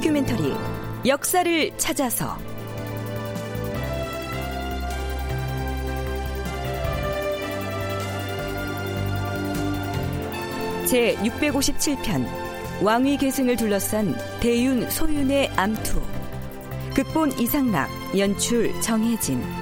다큐멘터리 0.00 0.54
역사를 1.04 1.70
찾아서. 1.76 2.38
제 10.86 11.14
657편 11.16 12.26
왕위 12.82 13.18
계승을 13.18 13.56
둘러싼 13.56 14.16
대윤 14.40 14.88
소윤의 14.88 15.50
암투. 15.56 16.00
극본 16.94 17.38
이상락 17.38 17.90
연출 18.18 18.72
정혜진 18.80 19.59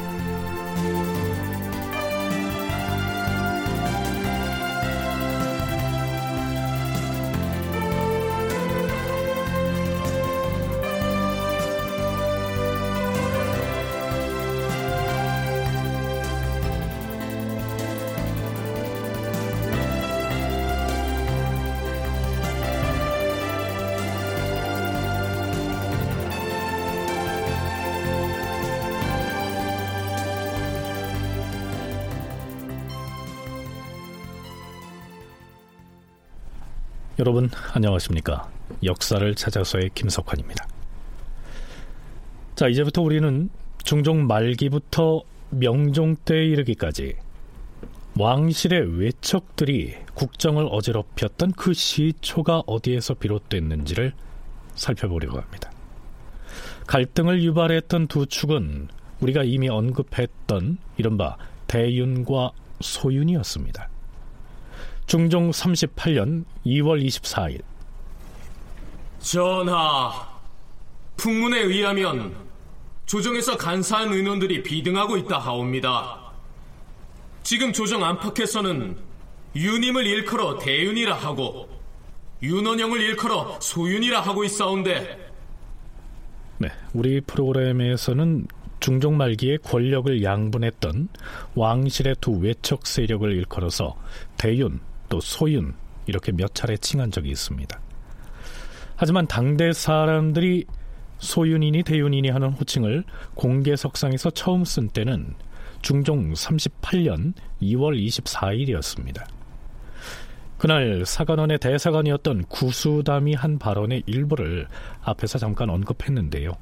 여러분 37.28 37.50
안녕하십니까? 37.74 38.48
역사를 38.82 39.34
찾아서의 39.34 39.90
김석환입니다. 39.94 40.66
자, 42.54 42.68
이제부터 42.68 43.02
우리는 43.02 43.50
중종 43.84 44.26
말기부터 44.26 45.24
명종 45.50 46.16
때에 46.24 46.46
이르기까지 46.46 47.16
왕실의 48.18 48.98
외척들이 48.98 49.96
국정을 50.14 50.68
어지럽혔던 50.70 51.52
그 51.52 51.74
시초가 51.74 52.62
어디에서 52.66 53.12
비롯됐는지를 53.12 54.14
살펴보려고 54.74 55.38
합니다. 55.38 55.70
갈등을 56.86 57.42
유발했던 57.42 58.06
두 58.06 58.24
축은 58.24 58.88
우리가 59.20 59.42
이미 59.42 59.68
언급했던 59.68 60.78
이른바 60.96 61.36
대윤과 61.66 62.52
소윤이었습니다. 62.80 63.90
중종 65.08 65.50
38년 65.50 66.44
2월 66.66 67.02
24일 67.02 67.62
전하, 69.20 70.28
풍문에 71.16 71.60
의하면 71.60 72.36
조정에서 73.06 73.56
간사한 73.56 74.12
의논들이 74.12 74.62
비등하고 74.62 75.16
있다 75.16 75.38
하옵니다. 75.38 76.30
지금 77.42 77.72
조정 77.72 78.04
안팎에서는 78.04 78.98
유님을 79.56 80.06
일컬어 80.06 80.58
대윤이라 80.58 81.14
하고 81.14 81.70
윤원영을 82.42 83.00
일컬어 83.00 83.58
소윤이라 83.62 84.20
하고 84.20 84.44
있사온데 84.44 85.32
네, 86.58 86.68
우리 86.92 87.22
프로그램에서는 87.22 88.46
중종 88.80 89.16
말기에 89.16 89.56
권력을 89.58 90.22
양분했던 90.22 91.08
왕실의 91.54 92.16
두 92.20 92.32
외척 92.32 92.86
세력을 92.86 93.32
일컬어서 93.32 93.96
대윤 94.36 94.80
또 95.08 95.20
소윤 95.20 95.74
이렇게 96.06 96.32
몇 96.32 96.54
차례 96.54 96.76
칭한 96.76 97.10
적이 97.10 97.30
있습니다. 97.30 97.80
하지만 98.96 99.26
당대 99.26 99.72
사람들이 99.72 100.64
소윤이니 101.18 101.82
대윤이니 101.82 102.30
하는 102.30 102.50
호칭을 102.50 103.04
공개석상에서 103.34 104.30
처음 104.30 104.64
쓴 104.64 104.88
때는 104.88 105.34
중종 105.82 106.32
38년 106.32 107.34
2월 107.62 107.98
24일이었습니다. 108.06 109.24
그날 110.56 111.04
사관원의 111.06 111.58
대사관이었던 111.58 112.46
구수담이 112.46 113.34
한 113.34 113.58
발언의 113.60 114.02
일부를 114.06 114.66
앞에서 115.02 115.38
잠깐 115.38 115.70
언급했는데요. 115.70 116.52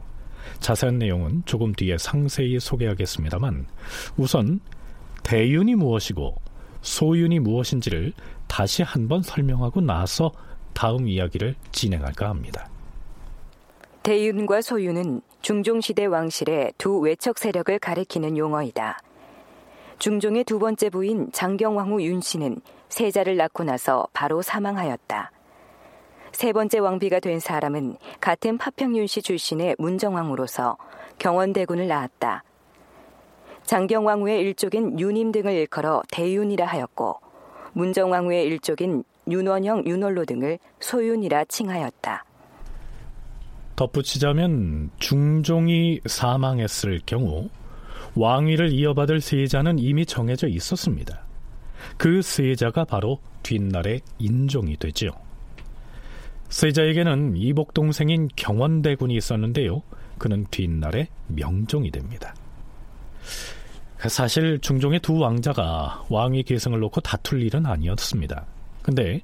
자세한 0.60 0.98
내용은 0.98 1.42
조금 1.46 1.72
뒤에 1.72 1.96
상세히 1.98 2.60
소개하겠습니다만 2.60 3.66
우선 4.16 4.60
대윤이 5.22 5.74
무엇이고 5.76 6.36
소윤이 6.82 7.40
무엇인지를 7.40 8.12
다시 8.48 8.82
한번 8.82 9.22
설명하고 9.22 9.80
나서 9.80 10.32
다음 10.72 11.08
이야기를 11.08 11.54
진행할까 11.72 12.28
합니다. 12.28 12.68
대윤과 14.02 14.62
소윤은 14.62 15.22
중종시대 15.42 16.04
왕실의 16.06 16.74
두 16.78 16.98
외척 16.98 17.38
세력을 17.38 17.76
가리키는 17.78 18.36
용어이다. 18.36 18.98
중종의 19.98 20.44
두 20.44 20.58
번째 20.58 20.90
부인 20.90 21.30
장경왕후 21.32 22.02
윤씨는 22.02 22.60
세자를 22.88 23.36
낳고 23.36 23.64
나서 23.64 24.06
바로 24.12 24.42
사망하였다. 24.42 25.32
세 26.32 26.52
번째 26.52 26.78
왕비가 26.78 27.20
된 27.20 27.40
사람은 27.40 27.96
같은 28.20 28.58
파평윤씨 28.58 29.22
출신의 29.22 29.76
문정왕으로서 29.78 30.76
경원대군을 31.18 31.88
낳았다. 31.88 32.44
장경왕후의 33.64 34.40
일족인 34.40 35.00
윤임 35.00 35.32
등을 35.32 35.52
일컬어 35.54 36.02
대윤이라 36.12 36.66
하였고 36.66 37.25
문정왕후의 37.76 38.46
일족인 38.46 39.04
윤원형, 39.28 39.86
윤월로 39.86 40.24
등을 40.24 40.58
소윤이라 40.80 41.44
칭하였다. 41.44 42.24
덧붙이자면 43.76 44.90
중종이 44.98 46.00
사망했을 46.06 47.00
경우 47.04 47.50
왕위를 48.14 48.72
이어받을 48.72 49.20
세자는 49.20 49.78
이미 49.78 50.06
정해져 50.06 50.48
있었습니다. 50.48 51.20
그 51.98 52.22
세자가 52.22 52.84
바로 52.84 53.18
뒷날의 53.42 54.00
인종이 54.18 54.78
되죠. 54.78 55.10
세자에게는 56.48 57.36
이복 57.36 57.74
동생인 57.74 58.28
경원대군이 58.36 59.14
있었는데요. 59.14 59.82
그는 60.16 60.46
뒷날의 60.50 61.08
명종이 61.26 61.90
됩니다. 61.90 62.34
사실 64.08 64.58
중종의 64.60 65.00
두 65.00 65.18
왕자가 65.18 66.04
왕위 66.08 66.42
계승을 66.42 66.80
놓고 66.80 67.00
다툴 67.00 67.42
일은 67.42 67.66
아니었습니다. 67.66 68.44
근데 68.82 69.20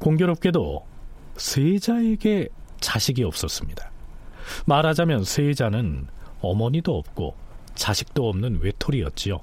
공교롭게도 0.00 0.84
세자에게 1.36 2.48
자식이 2.80 3.24
없었습니다. 3.24 3.90
말하자면 4.66 5.24
세자는 5.24 6.06
어머니도 6.40 6.96
없고 6.96 7.34
자식도 7.74 8.28
없는 8.28 8.60
외톨이였지요. 8.62 9.40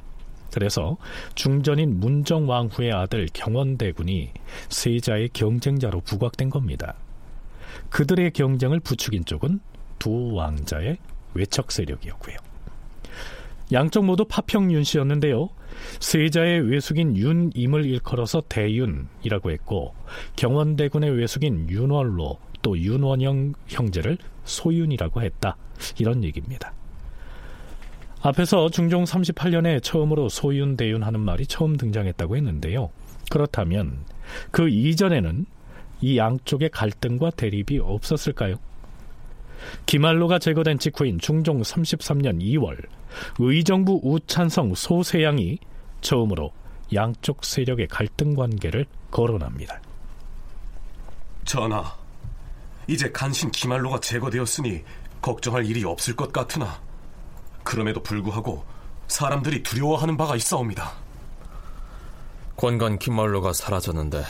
그래서 0.53 0.97
중전인 1.33 1.99
문정왕후의 1.99 2.91
아들 2.91 3.27
경원대군이 3.33 4.31
세자의 4.69 5.29
경쟁자로 5.33 6.01
부각된 6.01 6.49
겁니다. 6.49 6.95
그들의 7.89 8.31
경쟁을 8.31 8.79
부추긴 8.79 9.25
쪽은 9.25 9.59
두 9.97 10.33
왕자의 10.33 10.97
외척 11.33 11.71
세력이었고요. 11.71 12.52
양쪽 13.73 14.05
모두 14.05 14.23
파평 14.25 14.71
윤 14.71 14.83
씨였는데요. 14.83 15.49
세자의 15.99 16.69
외숙인 16.69 17.17
윤임을 17.17 17.85
일컬어서 17.85 18.43
대윤이라고 18.47 19.51
했고 19.51 19.95
경원대군의 20.35 21.09
외숙인 21.17 21.69
윤월로 21.69 22.37
또 22.61 22.77
윤원영 22.77 23.53
형제를 23.67 24.17
소윤이라고 24.43 25.23
했다. 25.23 25.57
이런 25.97 26.23
얘기입니다. 26.23 26.73
앞에서 28.21 28.69
중종 28.69 29.03
38년에 29.03 29.81
처음으로 29.83 30.29
소윤, 30.29 30.77
대윤 30.77 31.03
하는 31.03 31.19
말이 31.19 31.45
처음 31.45 31.75
등장했다고 31.75 32.37
했는데요. 32.37 32.91
그렇다면 33.29 34.05
그 34.51 34.69
이전에는 34.69 35.45
이 36.01 36.17
양쪽의 36.17 36.69
갈등과 36.69 37.31
대립이 37.31 37.79
없었을까요? 37.79 38.55
기말로가 39.85 40.39
제거된 40.39 40.79
직후인 40.79 41.19
중종 41.19 41.61
33년 41.61 42.41
2월 42.41 42.77
의정부 43.39 43.99
우찬성 44.03 44.75
소세양이 44.75 45.59
처음으로 46.01 46.51
양쪽 46.93 47.43
세력의 47.43 47.87
갈등 47.87 48.35
관계를 48.35 48.85
거론합니다. 49.11 49.81
전하, 51.45 51.95
이제 52.87 53.11
간신 53.11 53.51
기말로가 53.51 53.99
제거되었으니 53.99 54.83
걱정할 55.21 55.65
일이 55.65 55.83
없을 55.83 56.15
것 56.15 56.31
같으나 56.33 56.81
그럼에도 57.63 58.03
불구하고 58.03 58.65
사람들이 59.07 59.63
두려워하는 59.63 60.17
바가 60.17 60.35
있사옵니다. 60.35 60.91
권간 62.57 62.99
기말로가 62.99 63.53
사라졌는데 63.53 64.23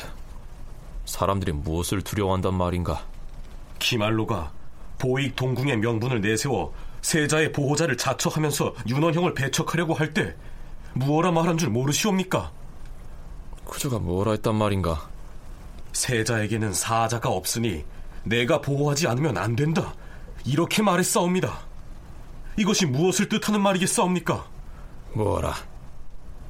사람들이 1.06 1.51
무엇을 1.51 2.01
두려워한단 2.01 2.53
말인가? 2.53 3.06
기말로가 3.80 4.51
보익 5.00 5.36
동궁의 5.36 5.78
명분을 5.78 6.22
내세워 6.22 6.74
세자의 7.01 7.51
보호자를 7.51 7.98
자처하면서 7.98 8.75
윤원형을 8.88 9.34
배척하려고 9.34 9.94
할 9.94 10.13
때 10.13 10.36
무어라 10.94 11.31
말한 11.31 11.57
줄 11.57 11.69
모르시옵니까? 11.69 12.51
그저가 13.66 14.00
뭐라 14.00 14.31
했단 14.34 14.56
말인가? 14.56 15.10
세자에게는 15.94 16.74
사자가 16.74 17.30
없으니 17.30 17.84
내가 18.24 18.62
보호하지 18.62 19.07
않으면 19.07 19.38
안 19.38 19.56
된다. 19.56 19.94
이렇게 20.45 20.81
말했사옵니다. 20.81 21.60
이것이 22.57 22.86
무엇을 22.86 23.28
뜻하는 23.30 23.62
말이겠사옵니까? 23.62 24.45
뭐라? 25.13 25.56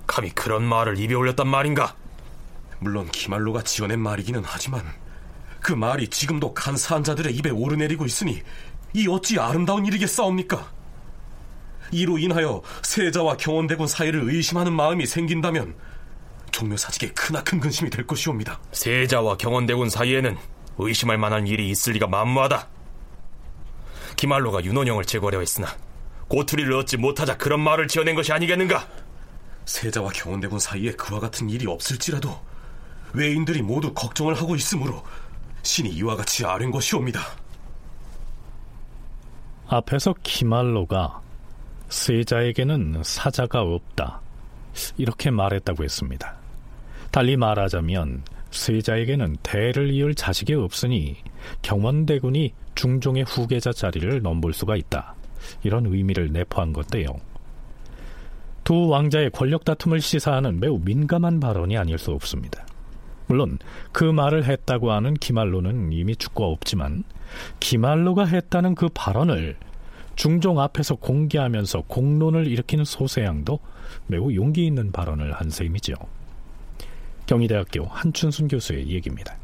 감히 0.08 0.30
그런 0.32 0.64
말을 0.64 1.00
입에 1.00 1.14
올렸단 1.14 1.48
말인가? 1.48 1.96
물론 2.80 3.10
기말로가 3.10 3.62
지어낸 3.64 4.00
말이기는 4.02 4.42
하지만 4.44 4.82
그 5.64 5.72
말이 5.72 6.10
지금도 6.10 6.54
간사한 6.54 7.06
자들의 7.06 7.34
입에 7.38 7.50
오르내리고 7.50 8.06
있으니 8.06 8.44
이 8.94 9.08
어찌 9.08 9.40
아름다운 9.40 9.86
일이겠사옵니까? 9.86 10.72
이로 11.92 12.18
인하여 12.18 12.62
세자와 12.84 13.38
경원대군 13.38 13.88
사이를 13.88 14.30
의심하는 14.30 14.74
마음이 14.74 15.06
생긴다면 15.06 15.74
종묘사직에 16.52 17.14
크나큰 17.14 17.62
근심이 17.62 17.90
될 17.90 18.06
것이옵니다. 18.06 18.60
세자와 18.74 19.38
경원대군 19.38 19.90
사이에는 19.90 20.38
의심할 20.80 21.18
만한 21.18 21.48
일이 21.48 21.70
있을 21.70 21.94
리가 21.94 22.08
만무하다. 22.08 22.68
기말로가 24.18 24.66
윤원영을 24.66 25.06
제거하려 25.06 25.40
했으나 25.40 25.68
고투리를 26.28 26.72
얻지 26.74 26.98
못하자 26.98 27.38
그런 27.38 27.62
말을 27.62 27.88
지어낸 27.88 28.16
것이 28.16 28.34
아니겠는가? 28.34 28.86
세자와 29.66 30.10
경원대군 30.10 30.60
사이에 30.60 30.92
그와 30.92 31.22
같은 31.22 31.50
일이 31.50 31.66
없을지라도 31.68 32.38
외인들이 33.14 33.62
모두 33.62 33.94
걱정을 33.94 34.34
하고 34.34 34.56
있으므로 34.56 35.04
신이 35.64 35.90
이와 35.90 36.16
같이 36.16 36.46
아랜 36.46 36.72
것이옵니다. 36.72 37.20
앞에서 39.68 40.14
기말로가 40.22 41.22
세자에게는 41.90 43.02
사자가 43.04 43.62
없다. 43.62 44.22
이렇게 44.98 45.32
말했다고 45.32 45.84
했습니다. 45.84 46.36
달리 47.12 47.38
말하자면 47.38 48.24
세자에게는 48.52 49.38
대를 49.44 49.92
이을 49.92 50.16
자식이 50.16 50.54
없으니 50.54 51.18
경원대군이 51.62 52.54
중종의 52.76 53.24
후계자 53.24 53.72
자리를 53.72 54.22
넘볼 54.22 54.54
수가 54.54 54.76
있다. 54.76 55.16
이런 55.64 55.86
의미를 55.86 56.32
내포한 56.32 56.74
건데요. 56.74 57.08
두 58.64 58.88
왕자의 58.88 59.32
권력 59.32 59.66
다툼을 59.66 60.02
시사하는 60.02 60.60
매우 60.60 60.80
민감한 60.80 61.40
발언이 61.40 61.78
아닐 61.78 61.98
수 61.98 62.12
없습니다. 62.12 62.66
물론 63.28 63.60
그 63.92 64.04
말을 64.04 64.46
했다고 64.46 64.92
하는 64.92 65.14
기말로는 65.14 65.92
이미 65.92 66.16
죽고 66.16 66.52
없지만 66.52 67.04
기말로가 67.60 68.26
했다는 68.26 68.76
그 68.76 68.90
발언을 68.94 69.58
중종 70.16 70.60
앞에서 70.60 70.96
공개하면서 70.96 71.84
공론을 71.88 72.48
일으키는 72.48 72.86
소세양도 72.86 73.60
매우 74.08 74.34
용기 74.34 74.66
있는 74.66 74.92
발언을 74.92 75.34
한 75.34 75.50
셈이죠. 75.50 75.96
경희대학교 77.26 77.86
한춘순 77.86 78.48
교수의 78.48 78.90
얘기입니다. 78.90 79.36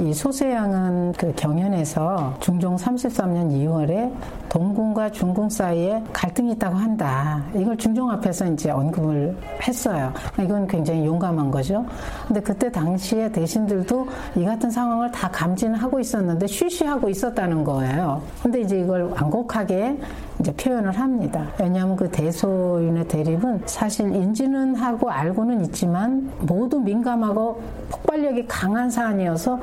이 0.00 0.14
소세양은 0.14 1.12
그 1.14 1.32
경연에서 1.34 2.36
중종 2.38 2.76
33년 2.76 3.50
2월에 3.50 4.12
동궁과 4.48 5.10
중궁 5.10 5.48
사이에 5.48 6.00
갈등이 6.12 6.52
있다고 6.52 6.76
한다. 6.76 7.42
이걸 7.52 7.76
중종 7.76 8.08
앞에서 8.12 8.46
이제 8.52 8.70
언급을 8.70 9.36
했어요. 9.66 10.12
이건 10.40 10.68
굉장히 10.68 11.04
용감한 11.04 11.50
거죠. 11.50 11.84
근데 12.28 12.40
그때 12.40 12.70
당시에 12.70 13.32
대신들도 13.32 14.06
이 14.36 14.44
같은 14.44 14.70
상황을 14.70 15.10
다 15.10 15.28
감지하고 15.32 15.98
있었는데 15.98 16.46
쉬쉬하고 16.46 17.08
있었다는 17.08 17.64
거예요. 17.64 18.22
근데 18.40 18.60
이제 18.60 18.78
이걸 18.78 19.02
완곡하게 19.02 19.98
이제 20.40 20.52
표현을 20.52 20.96
합니다. 20.98 21.52
왜냐하면 21.58 21.96
그 21.96 22.08
대소윤의 22.10 23.08
대립은 23.08 23.62
사실 23.66 24.14
인지는 24.14 24.76
하고 24.76 25.10
알고는 25.10 25.64
있지만 25.66 26.32
모두 26.40 26.78
민감하고 26.78 27.60
폭발력이 27.90 28.46
강한 28.46 28.88
사안이어서 28.88 29.60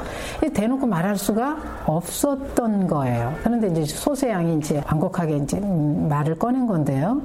대놓고 0.54 0.86
말할 0.86 1.18
수가 1.18 1.84
없었던 1.86 2.88
거예요. 2.88 3.34
그런데 3.44 3.68
이제 3.68 3.86
소세양이 3.86 4.58
이제 4.58 4.82
완곡하게 4.86 5.38
이제 5.38 5.60
말을 5.60 6.38
꺼낸 6.38 6.68
건데요. 6.68 7.22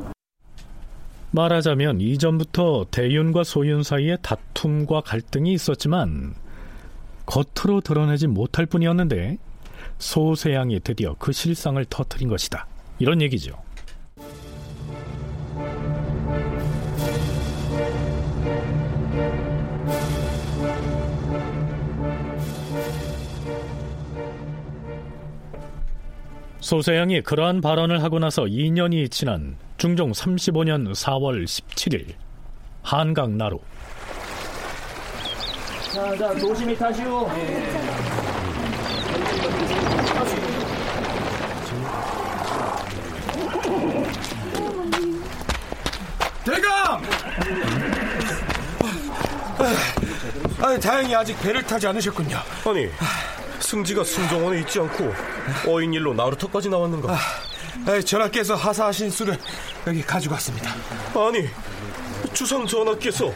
말하자면 1.32 2.00
이전부터 2.00 2.86
대윤과 2.90 3.44
소윤 3.44 3.82
사이에 3.82 4.16
다툼과 4.20 5.02
갈등이 5.02 5.52
있었지만 5.52 6.34
겉으로 7.26 7.80
드러내지 7.80 8.26
못할 8.26 8.66
뿐이었는데 8.66 9.38
소세양이 9.98 10.80
드디어 10.80 11.14
그 11.18 11.32
실상을 11.32 11.84
터뜨린 11.84 12.28
것이다. 12.28 12.66
이런 13.00 13.20
얘기죠. 13.22 13.52
소세양이 26.60 27.22
그러한 27.22 27.62
발언을 27.62 28.02
하고 28.02 28.18
나서 28.20 28.42
2년이 28.44 29.10
지난 29.10 29.56
중종 29.76 30.12
35년 30.12 30.92
4월 30.92 31.44
17일 31.44 32.12
한강 32.82 33.36
나루 33.36 33.58
자, 35.92 36.16
자, 36.16 36.38
조심히 36.38 36.76
타시오. 36.76 37.26
대감! 46.44 47.02
아, 50.62 50.78
다행히 50.78 51.14
아직 51.14 51.38
배를 51.40 51.62
타지 51.62 51.86
않으셨군요. 51.86 52.38
아니, 52.66 52.88
승지가 53.60 54.04
승정원에 54.04 54.60
있지 54.60 54.80
않고 54.80 55.12
어인 55.68 55.92
일로 55.94 56.14
나루터까지 56.14 56.68
나왔는가? 56.68 57.12
아, 57.12 58.00
전하께서 58.00 58.54
하사하신 58.54 59.10
술을 59.10 59.38
여기 59.86 60.02
가지고 60.02 60.34
왔습니다. 60.34 60.74
아니, 61.14 61.48
주상 62.32 62.66
전하께서 62.66 63.32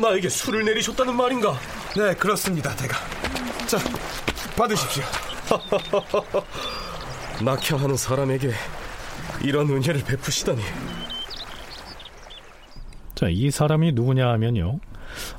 나에게 0.00 0.28
술을 0.28 0.64
내리셨다는 0.64 1.14
말인가? 1.16 1.58
네, 1.96 2.14
그렇습니다, 2.14 2.74
대감. 2.76 2.98
자, 3.66 3.78
받으십시오. 4.56 5.04
낙향하는 7.42 7.96
사람에게 7.96 8.52
이런 9.42 9.68
은혜를 9.70 10.04
베푸시다니. 10.04 10.62
자, 13.20 13.28
이 13.28 13.50
사람이 13.50 13.92
누구냐 13.92 14.30
하면요. 14.30 14.80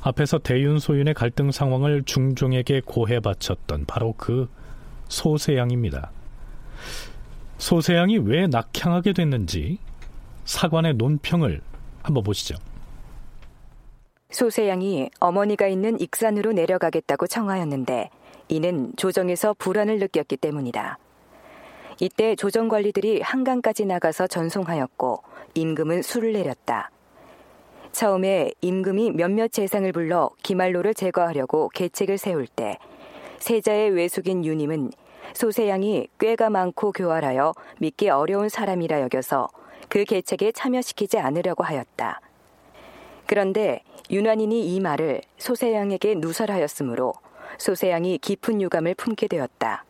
앞에서 0.02 0.38
대윤 0.38 0.78
소윤의 0.78 1.14
갈등 1.14 1.50
상황을 1.50 2.04
중종에게 2.04 2.80
고해 2.84 3.18
바쳤던 3.18 3.86
바로 3.86 4.14
그 4.16 4.48
소세양입니다. 5.08 6.12
소세양이 7.58 8.18
왜 8.18 8.46
낙향하게 8.46 9.14
됐는지 9.14 9.78
사관의 10.44 10.94
논평을 10.94 11.60
한번 12.04 12.22
보시죠. 12.22 12.54
소세양이 14.30 15.10
어머니가 15.18 15.66
있는 15.66 15.98
익산으로 16.00 16.52
내려가겠다고 16.52 17.26
청하였는데 17.26 18.10
이는 18.46 18.92
조정에서 18.96 19.56
불안을 19.58 19.98
느꼈기 19.98 20.36
때문이다. 20.36 20.98
이때 21.98 22.36
조정 22.36 22.68
관리들이 22.68 23.22
한강까지 23.22 23.86
나가서 23.86 24.28
전송하였고 24.28 25.24
임금은 25.54 26.02
술을 26.02 26.34
내렸다. 26.34 26.91
처음에 27.92 28.52
임금이 28.62 29.12
몇몇 29.12 29.52
재상을 29.52 29.90
불러 29.92 30.30
기말로를 30.42 30.94
제거하려고 30.94 31.68
계책을 31.68 32.18
세울 32.18 32.46
때 32.46 32.78
세자의 33.38 33.90
외숙인 33.90 34.44
유님은 34.44 34.90
소세양이 35.34 36.08
꾀가 36.18 36.50
많고 36.50 36.92
교활하여 36.92 37.54
믿기 37.78 38.08
어려운 38.08 38.48
사람이라 38.48 39.02
여겨서 39.02 39.48
그 39.88 40.04
계책에 40.04 40.52
참여시키지 40.52 41.18
않으려고 41.18 41.64
하였다. 41.64 42.20
그런데 43.26 43.82
윤환인이 44.10 44.74
이 44.74 44.80
말을 44.80 45.20
소세양에게 45.38 46.16
누설하였으므로 46.16 47.12
소세양이 47.58 48.18
깊은 48.18 48.60
유감을 48.62 48.94
품게 48.94 49.28
되었다. 49.28 49.84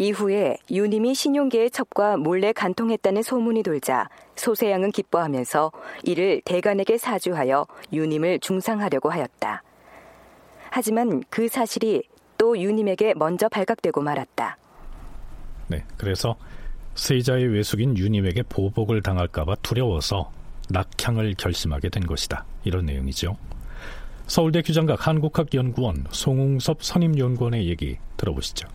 이후에 0.00 0.56
유님이 0.70 1.14
신용계의 1.14 1.72
첩과 1.72 2.16
몰래 2.16 2.52
간통했다는 2.52 3.22
소문이 3.22 3.64
돌자 3.64 4.08
소세양은 4.36 4.92
기뻐하면서 4.92 5.72
이를 6.04 6.40
대간에게 6.44 6.98
사주하여 6.98 7.66
유님을 7.92 8.38
중상하려고 8.38 9.10
하였다. 9.10 9.62
하지만 10.70 11.24
그 11.30 11.48
사실이 11.48 12.04
또 12.38 12.56
유님에게 12.56 13.14
먼저 13.16 13.48
발각되고 13.48 14.00
말았다. 14.00 14.56
네, 15.66 15.84
그래서 15.96 16.36
세자의 16.94 17.48
외숙인 17.48 17.98
유님에게 17.98 18.44
보복을 18.48 19.02
당할까봐 19.02 19.56
두려워서 19.56 20.30
낙향을 20.70 21.34
결심하게 21.36 21.88
된 21.88 22.06
것이다. 22.06 22.44
이런 22.62 22.86
내용이죠. 22.86 23.36
서울대 24.28 24.62
규장각 24.62 25.08
한국학연구원 25.08 26.04
송웅섭 26.10 26.84
선임연구원의 26.84 27.66
얘기 27.68 27.98
들어보시죠. 28.16 28.68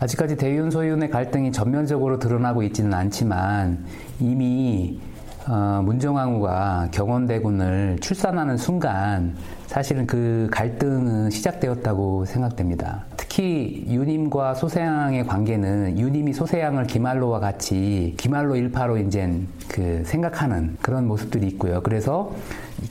아직까지 0.00 0.36
대윤 0.36 0.70
소윤의 0.70 1.10
갈등이 1.10 1.50
전면적으로 1.50 2.18
드러나고 2.18 2.62
있지는 2.62 2.94
않지만 2.94 3.84
이미 4.20 5.00
어, 5.48 5.80
문정왕후가 5.82 6.88
경원대군을 6.92 7.98
출산하는 8.00 8.58
순간 8.58 9.34
사실은 9.66 10.06
그 10.06 10.48
갈등은 10.52 11.30
시작되었다고 11.30 12.26
생각됩니다. 12.26 13.06
특히 13.16 13.84
유님과 13.88 14.54
소세양의 14.54 15.26
관계는 15.26 15.98
유님이 15.98 16.32
소세양을 16.32 16.86
기말로와 16.86 17.40
같이 17.40 18.14
기말로 18.18 18.56
일파로 18.56 18.98
이제 18.98 19.40
그 19.68 20.02
생각하는 20.04 20.76
그런 20.82 21.06
모습들이 21.06 21.46
있고요. 21.48 21.80
그래서 21.82 22.32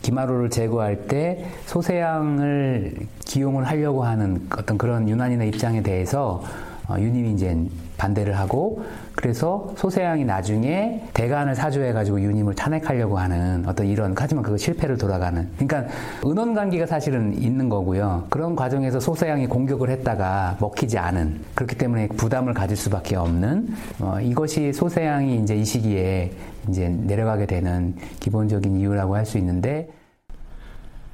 기말로를 0.01 0.49
제거할 0.49 1.07
때 1.07 1.45
소세양을 1.65 2.95
기용을 3.25 3.65
하려고 3.65 4.03
하는 4.03 4.47
어떤 4.57 4.77
그런 4.77 5.07
유난인의 5.07 5.49
입장에 5.49 5.83
대해서 5.83 6.43
어, 6.43 6.66
유님이 6.95 7.33
이제 7.33 7.57
반대를 7.97 8.37
하고 8.37 8.83
그래서 9.15 9.73
소세양이 9.77 10.23
나중에 10.23 11.03
대간을 11.13 11.55
사주해가지고 11.55 12.21
유님을 12.21 12.55
탄핵하려고 12.55 13.17
하는 13.17 13.63
어떤 13.67 13.87
이런 13.87 14.15
하지만 14.17 14.43
그거 14.43 14.55
실패를 14.57 14.97
돌아가는. 14.97 15.49
그러니까 15.57 15.91
은원 16.25 16.53
관계가 16.53 16.85
사실은 16.85 17.33
있는 17.41 17.67
거고요. 17.69 18.27
그런 18.29 18.55
과정에서 18.55 18.99
소세양이 18.99 19.47
공격을 19.47 19.89
했다가 19.89 20.57
먹히지 20.59 20.97
않은 20.97 21.41
그렇기 21.55 21.77
때문에 21.77 22.07
부담을 22.09 22.53
가질 22.53 22.77
수밖에 22.77 23.15
없는 23.15 23.67
어, 23.99 24.19
이것이 24.21 24.71
소세양이 24.71 25.39
이제 25.39 25.55
이 25.55 25.65
시기에 25.65 26.31
이제 26.69 26.87
내려가게 26.89 27.45
되는 27.45 27.95
기본적인 28.19 28.79
이유라고 28.79 29.15
할 29.15 29.27
수 29.27 29.37
있는데 29.39 29.89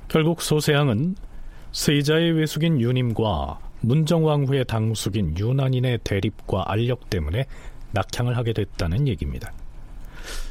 결국 0.07 0.41
소세양은 0.43 1.15
세자의 1.71 2.33
외숙인 2.33 2.79
유님과 2.79 3.57
문정왕후의 3.83 4.65
당숙인 4.65 5.37
유난인의 5.37 5.99
대립과 6.03 6.65
알력 6.67 7.09
때문에 7.09 7.45
낙향을 7.91 8.37
하게 8.37 8.53
됐다는 8.53 9.07
얘기입니다. 9.07 9.53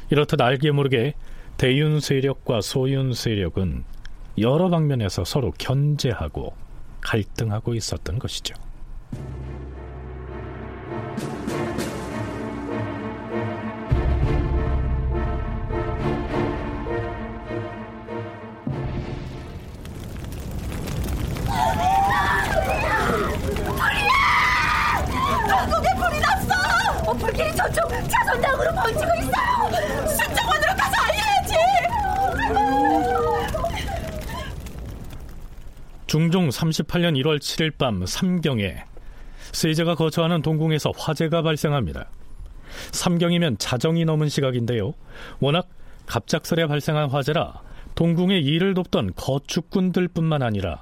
이렇듯 0.09 0.39
알게 0.39 0.71
모르게 0.71 1.13
대윤 1.57 1.99
세력과 1.99 2.61
소윤 2.61 3.13
세력은 3.13 3.83
여러 4.37 4.69
방면에서 4.69 5.23
서로 5.23 5.51
견제하고 5.57 6.53
갈등하고 7.01 7.73
있었던 7.75 8.19
것이죠. 8.19 8.55
불길이 27.17 27.55
저쪽 27.55 27.89
자선당으로 28.09 28.73
번지고 28.73 29.11
있어요. 29.21 30.07
순정원으로 30.07 30.73
가서 30.77 31.01
알려야지. 31.01 31.53
중종 36.07 36.49
38년 36.49 37.19
1월 37.21 37.39
7일 37.39 37.77
밤 37.77 38.05
삼경에 38.05 38.83
세자가 39.51 39.95
거처하는 39.95 40.41
동궁에서 40.41 40.91
화재가 40.95 41.41
발생합니다. 41.41 42.09
삼경이면 42.91 43.57
자정이 43.59 44.05
넘은 44.05 44.29
시각인데요. 44.29 44.93
워낙 45.39 45.67
갑작스레 46.05 46.67
발생한 46.67 47.09
화재라 47.09 47.61
동궁의 47.95 48.43
일을 48.43 48.73
돕던 48.73 49.13
거축군들뿐만 49.15 50.41
아니라 50.41 50.81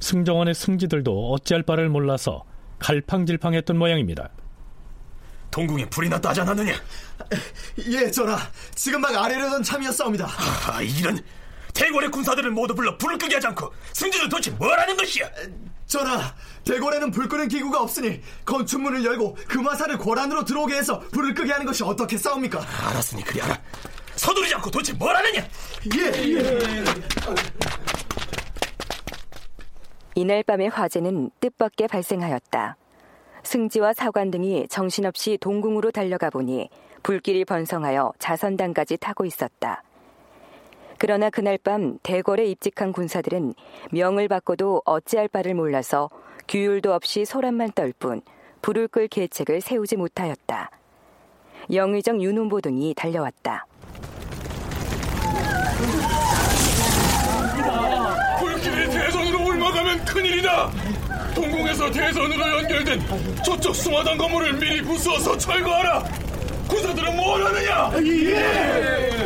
승정원의 0.00 0.54
승지들도 0.54 1.32
어찌할 1.32 1.62
바를 1.64 1.88
몰라서 1.88 2.44
갈팡질팡했던 2.78 3.76
모양입니다. 3.76 4.30
동궁에 5.52 5.88
불이 5.90 6.08
났다 6.08 6.30
하지 6.30 6.40
않았느냐? 6.40 6.74
예, 7.86 8.10
전하. 8.10 8.38
지금 8.74 9.00
막 9.00 9.14
아래려던 9.14 9.62
참이었사옵니다. 9.62 10.26
아, 10.26 10.82
이런 10.82 11.22
대궐의 11.74 12.10
군사들을 12.10 12.50
모두 12.50 12.74
불러 12.74 12.96
불을 12.98 13.18
끄게 13.18 13.34
하지 13.36 13.46
않고 13.46 13.72
승지는 13.92 14.28
도대체 14.28 14.50
뭘 14.52 14.78
하는 14.78 14.96
것이야? 14.96 15.30
전하, 15.86 16.34
대궐에는 16.64 17.10
불 17.10 17.28
끄는 17.28 17.48
기구가 17.48 17.82
없으니 17.82 18.22
건축문을 18.46 19.04
열고 19.04 19.36
금화사를 19.46 19.96
고란으로 19.98 20.44
들어오게 20.44 20.74
해서 20.74 21.00
불을 21.12 21.34
끄게 21.34 21.52
하는 21.52 21.66
것이 21.66 21.84
어떻게 21.84 22.16
싸웁니까? 22.16 22.60
알았으니 22.88 23.22
그리 23.22 23.40
하라. 23.40 23.58
서두르지 24.16 24.54
않고 24.54 24.70
도대체 24.70 24.94
뭘 24.94 25.14
하느냐? 25.14 25.46
예, 25.96 26.34
예. 26.34 26.84
이날 30.14 30.42
밤의 30.44 30.70
화재는 30.70 31.30
뜻밖의 31.40 31.88
발생하였다. 31.88 32.76
승지와 33.42 33.92
사관 33.92 34.30
등이 34.30 34.68
정신없이 34.68 35.38
동궁으로 35.40 35.90
달려가 35.90 36.30
보니 36.30 36.68
불길이 37.02 37.44
번성하여 37.44 38.12
자선당까지 38.18 38.96
타고 38.98 39.24
있었다. 39.24 39.82
그러나 40.98 41.30
그날 41.30 41.58
밤 41.58 41.98
대궐에 42.02 42.44
입직한 42.46 42.92
군사들은 42.92 43.54
명을 43.90 44.28
받고도 44.28 44.82
어찌할 44.84 45.26
바를 45.28 45.54
몰라서 45.54 46.10
규율도 46.48 46.92
없이 46.94 47.24
소란만 47.24 47.72
떨 47.72 47.92
뿐 47.98 48.22
불을 48.62 48.86
끌 48.88 49.08
계책을 49.08 49.60
세우지 49.60 49.96
못하였다. 49.96 50.70
영의정 51.72 52.22
윤운보 52.22 52.60
등이 52.60 52.94
달려왔다. 52.94 53.66
불길이 58.38 58.90
대선으로 58.90 59.44
올라가면 59.46 60.04
큰일이다. 60.04 60.70
동궁에서 61.34 61.90
대선으로 61.90 62.58
연결된 62.58 63.02
저쪽 63.44 63.74
수마당 63.74 64.16
건물을 64.18 64.54
미리 64.54 64.82
부수어서 64.82 65.36
철거하라. 65.38 66.04
군사들은 66.68 67.16
뭘 67.16 67.44
하느냐? 67.44 67.90
예. 68.04 69.22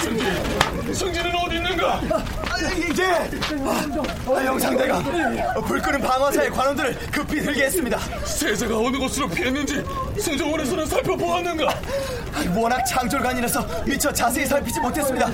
승진, 0.00 0.51
승진은 0.94 1.34
어디 1.34 1.56
있는가? 1.56 2.00
이제 2.90 3.04
아, 3.06 4.44
영상대가 4.44 5.02
불 5.66 5.80
끄는 5.80 6.00
방어사의 6.00 6.50
관원들을 6.50 6.96
급히 7.10 7.40
들게 7.40 7.64
했습니다. 7.64 7.98
세자가 8.24 8.76
어느 8.78 8.98
곳으로 8.98 9.28
피했는지 9.28 9.82
승정원에서는 10.18 10.86
살펴보았는가? 10.86 11.74
워낙 12.54 12.84
창졸간이라서 12.84 13.66
미처 13.86 14.12
자세히 14.12 14.46
살피지 14.46 14.80
못했습니다. 14.80 15.28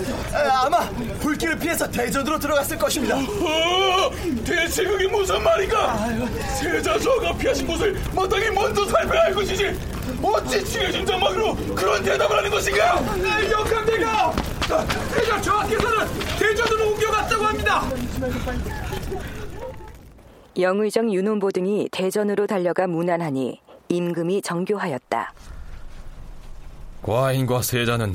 아마 0.63 0.89
불길을 1.21 1.59
피해서 1.59 1.89
대전으로 1.91 2.39
들어갔을 2.39 2.79
것입니다. 2.79 3.17
어, 3.17 4.11
대체 4.45 4.85
그게 4.85 5.07
무슨 5.09 5.43
말인가? 5.43 5.97
세자 6.61 6.99
저가 6.99 7.37
피하신 7.37 7.67
곳을 7.67 8.01
마땅히 8.15 8.51
먼저 8.51 8.87
살펴야 8.87 9.23
할 9.23 9.35
것이지. 9.35 9.79
어찌 10.23 10.65
친해진 10.65 11.07
장막으로 11.07 11.55
그런 11.75 12.03
대답을 12.03 12.39
하는 12.39 12.51
것인가? 12.51 12.97
영상대가 13.51 14.33
세자 14.69 15.41
저하께서는 15.41 16.07
대전으로 16.39 16.91
옮겨갔다고 16.91 17.45
합니다. 17.45 17.83
영의정 20.59 21.11
윤원보 21.11 21.51
등이 21.53 21.89
대전으로 21.91 22.47
달려가 22.47 22.87
무난하니 22.87 23.63
임금이 23.89 24.43
정교하였다. 24.43 25.33
과인과 27.01 27.63
세자는 27.63 28.15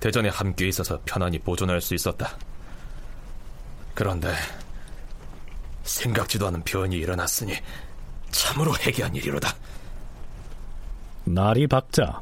대전에 0.00 0.28
함께 0.28 0.66
있어서 0.66 0.98
편안히 1.04 1.38
보존할 1.38 1.80
수 1.80 1.94
있었다. 1.94 2.36
그런데 3.94 4.32
생각지도 5.84 6.48
않은 6.48 6.64
변이 6.64 6.96
일어났으니 6.96 7.52
참으로 8.32 8.72
해괴한 8.76 9.14
일이로다. 9.14 9.54
날이 11.24 11.68
밝자 11.68 12.20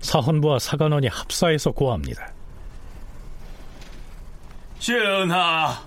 사헌부와 0.00 0.60
사관원이 0.60 1.08
합사해서 1.08 1.72
고합니다. 1.72 2.37
전하, 4.78 5.82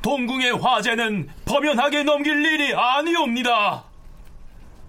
동궁의 0.00 0.52
화재는 0.58 1.28
범연하게 1.44 2.02
넘길 2.02 2.44
일이 2.44 2.74
아니옵니다. 2.74 3.84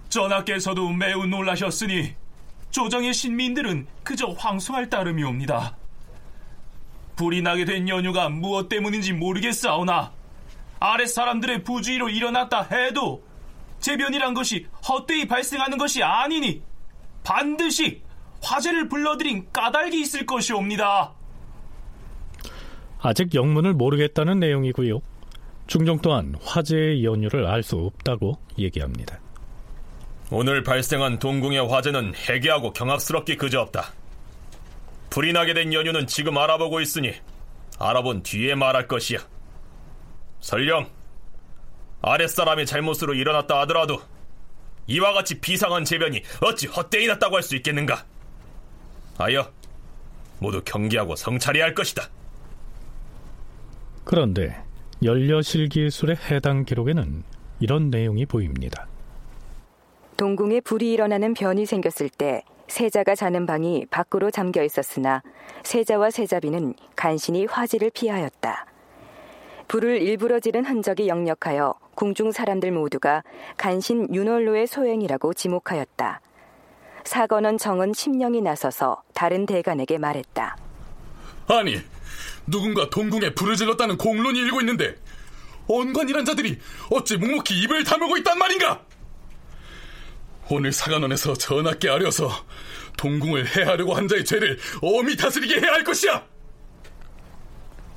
전하께서도 0.09 0.89
매우 0.89 1.25
놀라셨으니 1.25 2.15
조정의 2.71 3.13
신민들은 3.13 3.87
그저 4.03 4.27
황송할 4.27 4.89
따름이옵니다. 4.89 5.77
불이 7.15 7.41
나게 7.41 7.65
된 7.65 7.87
연유가 7.87 8.29
무엇 8.29 8.69
때문인지 8.69 9.13
모르겠사오나 9.13 10.11
아랫 10.79 11.07
사람들의 11.07 11.63
부주의로 11.63 12.09
일어났다 12.09 12.63
해도 12.71 13.23
재변이란 13.79 14.33
것이 14.33 14.67
헛되이 14.87 15.27
발생하는 15.27 15.77
것이 15.77 16.01
아니니 16.01 16.63
반드시 17.23 18.01
화재를 18.41 18.89
불러들인 18.89 19.47
까닭이 19.51 19.99
있을 20.01 20.25
것이옵니다. 20.25 21.13
아직 23.03 23.35
영문을 23.35 23.73
모르겠다는 23.73 24.39
내용이고요. 24.39 25.01
중종 25.67 25.99
또한 25.99 26.35
화재의 26.41 27.03
연유를 27.03 27.45
알 27.45 27.61
수 27.63 27.75
없다고 27.77 28.39
얘기합니다. 28.57 29.19
오늘 30.31 30.63
발생한 30.63 31.19
동궁의 31.19 31.67
화재는 31.67 32.15
해괴하고 32.15 32.71
경악스럽기 32.73 33.37
그저없다. 33.37 33.93
불이 35.09 35.33
나게 35.33 35.53
된 35.53 35.73
연유는 35.73 36.07
지금 36.07 36.37
알아보고 36.37 36.79
있으니 36.81 37.13
알아본 37.77 38.23
뒤에 38.23 38.55
말할 38.55 38.87
것이야. 38.87 39.19
설령 40.39 40.89
아랫사람의 42.01 42.65
잘못으로 42.65 43.13
일어났다 43.13 43.59
하더라도 43.61 44.01
이와 44.87 45.13
같이 45.13 45.39
비상한 45.39 45.85
재변이 45.85 46.21
어찌 46.41 46.67
헛되이 46.67 47.07
났다고 47.07 47.35
할 47.35 47.43
수 47.43 47.55
있겠는가? 47.57 48.05
하여 49.17 49.49
모두 50.39 50.61
경계하고 50.63 51.15
성찰해야 51.15 51.65
할 51.65 51.75
것이다. 51.75 52.09
그런데 54.03 54.55
연려실 55.03 55.69
기술의 55.69 56.17
해당 56.29 56.65
기록에는 56.65 57.23
이런 57.59 57.89
내용이 57.89 58.25
보입니다. 58.25 58.87
동궁에 60.17 60.61
불이 60.61 60.91
일어나는 60.93 61.33
변이 61.33 61.65
생겼을 61.65 62.09
때 62.09 62.43
세자가 62.67 63.15
자는 63.15 63.45
방이 63.45 63.85
밖으로 63.89 64.31
잠겨 64.31 64.63
있었으나 64.63 65.21
세자와 65.63 66.11
세자비는 66.11 66.75
간신히 66.95 67.45
화재를 67.45 67.91
피하였다. 67.93 68.65
불을 69.67 70.01
일부러 70.01 70.39
지른 70.39 70.65
흔적이 70.65 71.07
역력하여 71.07 71.73
궁중 71.95 72.31
사람들 72.31 72.71
모두가 72.71 73.23
간신 73.57 74.13
윤월로의 74.13 74.67
소행이라고 74.67 75.33
지목하였다. 75.33 76.21
사건원 77.03 77.57
정은 77.57 77.93
심령이 77.93 78.41
나서서 78.41 79.03
다른 79.13 79.45
대간에게 79.45 79.97
말했다. 79.97 80.57
아니, 81.47 81.77
누군가 82.47 82.89
동궁에 82.89 83.33
불을 83.33 83.55
질렀다는 83.55 83.97
공론이 83.97 84.39
일고 84.39 84.61
있는데 84.61 84.95
언관이란 85.67 86.25
자들이 86.25 86.59
어찌 86.91 87.17
묵묵히 87.17 87.61
입을 87.63 87.83
다물고 87.83 88.17
있단 88.17 88.37
말인가? 88.37 88.81
오늘 90.49 90.71
사관원에서 90.71 91.33
전하께 91.33 91.89
아려서 91.89 92.29
동궁을 92.97 93.55
해하려고 93.55 93.93
한 93.93 94.07
자의 94.07 94.25
죄를 94.25 94.59
엄히 94.81 95.15
다스리게 95.15 95.61
해야 95.61 95.73
할 95.73 95.83
것이야. 95.83 96.23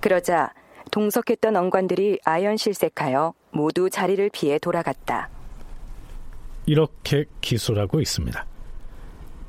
그러자 0.01 0.53
동석했던 0.93 1.57
언관들이 1.57 2.21
아연실색하여 2.25 3.35
모두 3.51 3.91
자리를 3.91 4.31
피해 4.33 4.59
돌아갔다. 4.59 5.29
이렇게 6.67 7.25
기술하고 7.41 8.01
있습니다. 8.01 8.47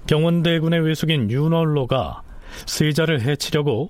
경원대군의 0.07 0.79
외숙인 0.81 1.29
윤월로가 1.29 2.23
세자를 2.65 3.21
해치려고 3.21 3.89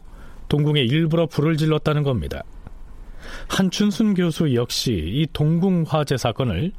동궁에 0.50 0.82
일부러 0.82 1.26
불을 1.26 1.58
질렀다는 1.58 2.04
겁니다. 2.04 2.44
한춘순 3.50 4.14
교수 4.14 4.54
역시 4.56 4.92
이 4.94 5.28
동궁 5.34 5.86
화재 5.88 6.18
사건을 6.18 6.72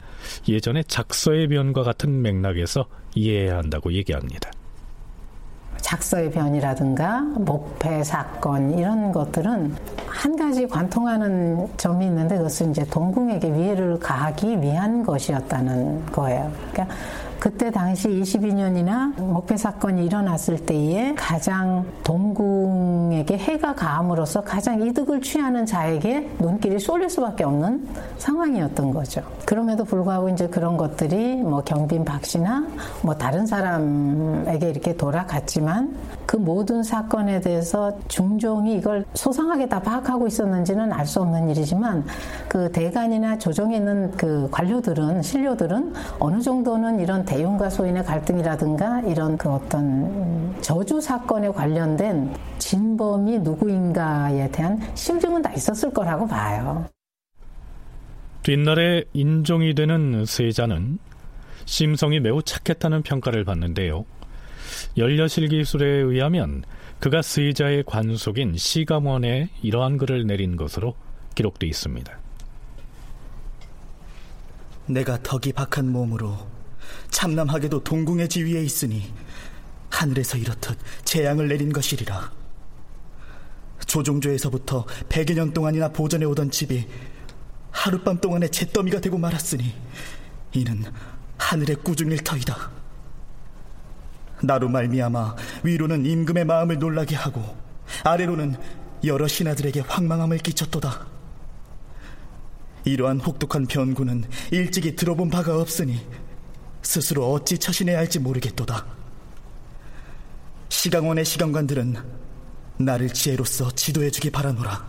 예전의 0.48 0.84
작서의 0.84 1.48
변과 1.48 1.82
같은 1.82 2.22
맥락에서 2.22 2.86
이해해야 3.14 3.58
한다고 3.58 3.92
얘기합니다. 3.92 4.50
작서의 5.80 6.30
변이라든가 6.30 7.20
목패 7.20 8.02
사건 8.02 8.76
이런 8.78 9.12
것들은 9.12 9.74
한 10.06 10.36
가지 10.36 10.66
관통하는 10.66 11.68
점이 11.76 12.04
있는데 12.06 12.36
그것은 12.36 12.72
이제 12.72 12.84
동궁에게 12.84 13.52
위해를 13.54 13.98
가하기 13.98 14.60
위한 14.60 15.04
것이었다는 15.04 16.06
거예요. 16.06 16.52
그러니까 16.72 16.94
그때 17.38 17.70
당시 17.70 18.08
22년이나 18.08 19.18
목패 19.20 19.56
사건이 19.56 20.04
일어났을 20.06 20.58
때에 20.58 21.14
가장 21.14 21.84
동궁에게 22.04 23.36
해가 23.38 23.74
가함으로써 23.74 24.42
가장 24.42 24.82
이득을 24.82 25.20
취하는 25.20 25.64
자에게 25.64 26.30
눈길이 26.38 26.78
쏠릴 26.78 27.08
수밖에 27.08 27.44
없는 27.44 27.86
상황이었던 28.18 28.92
거죠. 28.92 29.22
그럼에도 29.44 29.84
불구하고 29.84 30.28
이제 30.30 30.48
그런 30.48 30.76
것들이 30.76 31.36
뭐 31.36 31.62
경빈 31.62 32.04
박 32.04 32.24
씨나 32.24 32.66
뭐 33.02 33.14
다른 33.14 33.46
사람에게 33.46 34.70
이렇게 34.70 34.96
돌아갔지만 34.96 35.96
그 36.26 36.36
모든 36.36 36.82
사건에 36.82 37.40
대해서 37.40 37.96
중종이 38.08 38.76
이걸 38.76 39.04
소상하게 39.14 39.68
다 39.68 39.80
파악하고 39.80 40.26
있었는지는 40.26 40.92
알 40.92 41.08
수 41.08 41.22
없는 41.22 41.48
일이지만 41.48 42.04
그 42.48 42.70
대간이나 42.70 43.38
조정에 43.38 43.76
있는 43.76 44.10
그 44.18 44.46
관료들은 44.50 45.22
신료들은 45.22 45.94
어느 46.18 46.42
정도는 46.42 47.00
이런 47.00 47.24
대윤과 47.28 47.68
소인의 47.68 48.04
갈등이라든가 48.04 49.02
이런 49.02 49.36
그 49.36 49.50
어떤 49.50 50.56
저주 50.62 50.98
사건에 50.98 51.50
관련된 51.50 52.34
진범이 52.58 53.40
누구인가에 53.40 54.50
대한 54.50 54.80
심증은 54.94 55.42
다 55.42 55.52
있었을 55.52 55.92
거라고 55.92 56.26
봐요. 56.26 56.88
뒷날에 58.42 59.04
인종이 59.12 59.74
되는 59.74 60.24
세자는 60.24 60.98
심성이 61.66 62.18
매우 62.18 62.42
착했다는 62.42 63.02
평가를 63.02 63.44
받는데요. 63.44 64.06
연려실 64.96 65.48
기술에 65.48 65.86
의하면 65.86 66.62
그가 66.98 67.20
세자의 67.20 67.84
관속인 67.84 68.56
시감원에 68.56 69.50
이러한 69.60 69.98
글을 69.98 70.26
내린 70.26 70.56
것으로 70.56 70.94
기록돼 71.34 71.66
있습니다. 71.66 72.10
내가 74.86 75.22
덕이 75.22 75.52
박한 75.52 75.92
몸으로 75.92 76.57
참남하게도 77.10 77.84
동궁의 77.84 78.28
지위에 78.28 78.62
있으니 78.62 79.12
하늘에서 79.90 80.36
이렇듯 80.38 80.78
재앙을 81.04 81.48
내린 81.48 81.72
것이리라. 81.72 82.30
조종조에서부터 83.86 84.86
백여 85.08 85.34
년 85.34 85.52
동안이나 85.52 85.88
보전해 85.88 86.26
오던 86.26 86.50
집이 86.50 86.86
하룻밤 87.70 88.20
동안에 88.20 88.48
잿더미가 88.48 89.00
되고 89.00 89.16
말았으니 89.18 89.74
이는 90.52 90.84
하늘의 91.38 91.76
꾸중일 91.76 92.18
터이다. 92.18 92.70
나로 94.42 94.68
말미암아 94.68 95.36
위로는 95.64 96.06
임금의 96.06 96.44
마음을 96.44 96.78
놀라게 96.78 97.16
하고 97.16 97.56
아래로는 98.04 98.56
여러 99.04 99.26
신하들에게 99.26 99.80
황망함을 99.80 100.38
끼쳤도다. 100.38 101.06
이러한 102.84 103.20
혹독한 103.20 103.66
변구는 103.66 104.24
일찍이 104.50 104.96
들어본 104.96 105.30
바가 105.30 105.58
없으니 105.60 106.06
스스로 106.88 107.30
어찌 107.34 107.58
처신해야 107.58 107.98
할지 107.98 108.18
모르겠도다. 108.18 108.86
시강원의 110.70 111.22
시강관들은 111.22 111.96
나를 112.78 113.12
지혜로서 113.12 113.70
지도해주기 113.72 114.30
바라노라. 114.30 114.86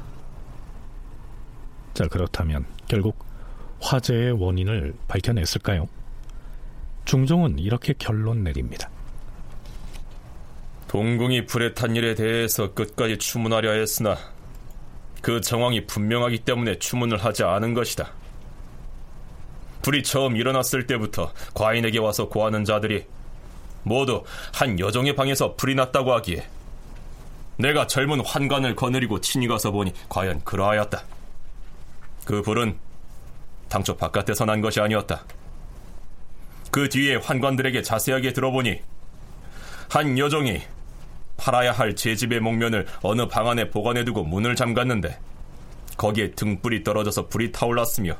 자, 1.94 2.08
그렇다면 2.08 2.66
결국 2.88 3.26
화재의 3.82 4.32
원인을 4.32 4.94
밝혀냈을까요? 5.10 5.90
중종은 7.04 7.60
이렇게 7.60 7.94
결론 8.00 8.46
내립니다. 8.46 8.90
동궁이 10.88 11.48
불에 11.48 11.74
탄 11.74 11.98
일에 11.98 12.16
대해서 12.16 12.74
끝까지 12.74 13.18
추문하려 13.18 13.74
했으나 13.74 14.16
그 15.22 15.42
정황이 15.42 15.86
분명하기 15.86 16.46
때문에 16.46 16.80
추문을 16.80 17.18
하지 17.18 17.44
않은 17.44 17.74
것이다. 17.74 18.19
불이 19.90 20.04
처음 20.04 20.36
일어났을 20.38 20.86
때부터 20.86 21.34
과인에게 21.56 21.98
와서 21.98 22.30
고하는 22.30 22.64
자들이 22.64 23.08
모두 23.82 24.24
한 24.54 24.80
여종의 24.80 25.16
방에서 25.16 25.56
불이 25.56 25.74
났다고 25.74 26.14
하기에 26.14 26.48
내가 27.58 27.88
젊은 27.88 28.24
환관을 28.24 28.76
거느리고 28.76 29.20
친히 29.20 29.48
가서 29.48 29.72
보니 29.72 29.92
과연 30.08 30.44
그러하였다. 30.44 31.04
그 32.24 32.44
불은 32.44 32.78
당초 33.68 33.98
바깥에서 33.98 34.46
난 34.46 34.62
것이 34.62 34.80
아니었다. 34.80 35.24
그 36.70 36.88
뒤에 36.88 37.16
환관들에게 37.16 37.82
자세하게 37.82 38.34
들어보니 38.34 38.80
한 39.90 40.20
여종이 40.20 40.62
팔아야 41.36 41.72
할 41.72 41.96
제 41.96 42.16
집의 42.16 42.42
목면을 42.42 42.86
어느 43.02 43.28
방 43.28 43.48
안에 43.48 43.72
보관해두고 43.72 44.24
문을 44.24 44.56
잠갔는데 44.56 45.18
거기에 45.98 46.32
등불이 46.34 46.84
떨어져서 46.84 47.30
불이 47.30 47.52
타올랐으며 47.52 48.16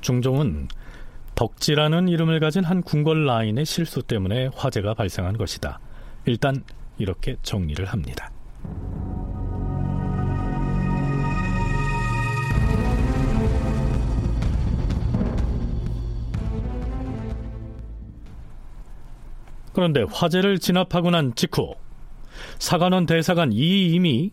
중종은 0.00 0.68
덕지라는 1.34 2.08
이름을 2.08 2.40
가진 2.40 2.64
한 2.64 2.82
궁궐 2.82 3.24
라인의 3.24 3.64
실수 3.64 4.02
때문에 4.02 4.50
화재가 4.54 4.94
발생한 4.94 5.36
것이다. 5.36 5.80
일단 6.26 6.62
이렇게 6.98 7.36
정리를 7.42 7.84
합니다. 7.86 8.30
그런데 19.72 20.02
화재를 20.02 20.58
진압하고 20.58 21.10
난 21.10 21.34
직후 21.34 21.74
사관원 22.58 23.06
대사관 23.06 23.52
이임이 23.52 24.30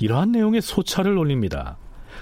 이러한 0.00 0.32
내용의 0.32 0.60
소차를 0.60 1.16
올립니다. 1.16 1.78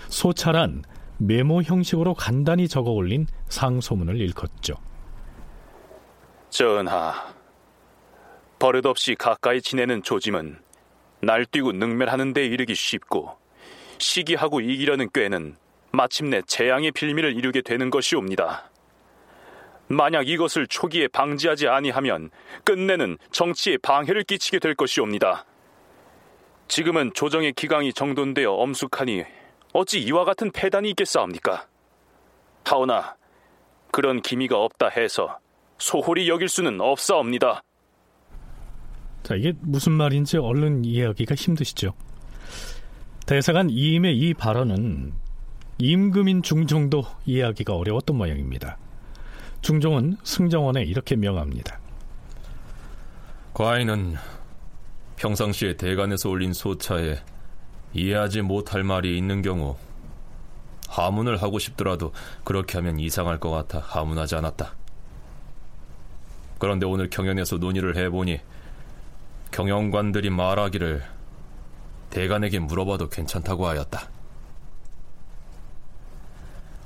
소차란 0.08 0.82
메모 1.20 1.62
형식으로 1.62 2.14
간단히 2.14 2.66
적어 2.66 2.92
올린 2.92 3.26
상소문을 3.50 4.18
일컫죠. 4.18 4.74
전하, 6.48 7.34
버릇없이 8.58 9.14
가까이 9.14 9.60
지내는 9.60 10.02
조짐은 10.02 10.58
날뛰고 11.20 11.72
능멸하는 11.72 12.32
데 12.32 12.46
이르기 12.46 12.74
쉽고 12.74 13.36
시기하고 13.98 14.62
이기려는 14.62 15.10
꾀는 15.12 15.56
마침내 15.92 16.40
재앙의 16.46 16.92
빌미를 16.92 17.36
이루게 17.36 17.60
되는 17.60 17.90
것이옵니다. 17.90 18.70
만약 19.88 20.26
이것을 20.26 20.68
초기에 20.68 21.08
방지하지 21.08 21.68
아니하면 21.68 22.30
끝내는 22.64 23.18
정치에 23.30 23.76
방해를 23.76 24.24
끼치게 24.24 24.58
될 24.58 24.74
것이옵니다. 24.74 25.44
지금은 26.68 27.12
조정의 27.12 27.52
기강이 27.52 27.92
정돈되어 27.92 28.52
엄숙하니 28.52 29.24
어찌 29.72 30.00
이와 30.00 30.24
같은 30.24 30.50
폐단이 30.50 30.90
있겠사옵니까? 30.90 31.66
하오나 32.64 33.16
그런 33.90 34.20
기미가 34.22 34.58
없다 34.58 34.88
해서 34.88 35.38
소홀히 35.78 36.28
여길 36.28 36.48
수는 36.48 36.80
없사옵니다. 36.80 37.62
자, 39.22 39.34
이게 39.34 39.52
무슨 39.60 39.92
말인지 39.92 40.38
얼른 40.38 40.84
이해하기가 40.84 41.34
힘드시죠? 41.34 41.94
대사관 43.26 43.70
이임의 43.70 44.18
이 44.18 44.34
발언은 44.34 45.12
임금인 45.78 46.42
중종도 46.42 47.04
이해하기가 47.26 47.74
어려웠던 47.74 48.16
모양입니다. 48.16 48.76
중종은 49.62 50.16
승정원에 50.24 50.82
이렇게 50.82 51.16
명합니다. 51.16 51.80
과인은 53.54 54.16
평상시에 55.16 55.76
대관에서 55.76 56.28
올린 56.28 56.52
소차에 56.52 57.16
이해하지 57.92 58.42
못할 58.42 58.84
말이 58.84 59.16
있는 59.16 59.42
경우 59.42 59.76
하문을 60.88 61.40
하고 61.42 61.58
싶더라도 61.58 62.12
그렇게 62.44 62.78
하면 62.78 62.98
이상할 62.98 63.38
것 63.38 63.50
같아 63.50 63.78
하문하지 63.78 64.36
않았다. 64.36 64.74
그런데 66.58 66.86
오늘 66.86 67.08
경연에서 67.08 67.56
논의를 67.56 67.96
해보니 67.96 68.40
경영관들이 69.50 70.30
말하기를 70.30 71.02
대관에게 72.10 72.58
물어봐도 72.58 73.08
괜찮다고 73.08 73.66
하였다. 73.66 74.08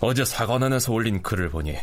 어제 0.01 0.25
사관원에서 0.25 0.93
올린 0.93 1.23
글을 1.23 1.49
보니 1.51 1.77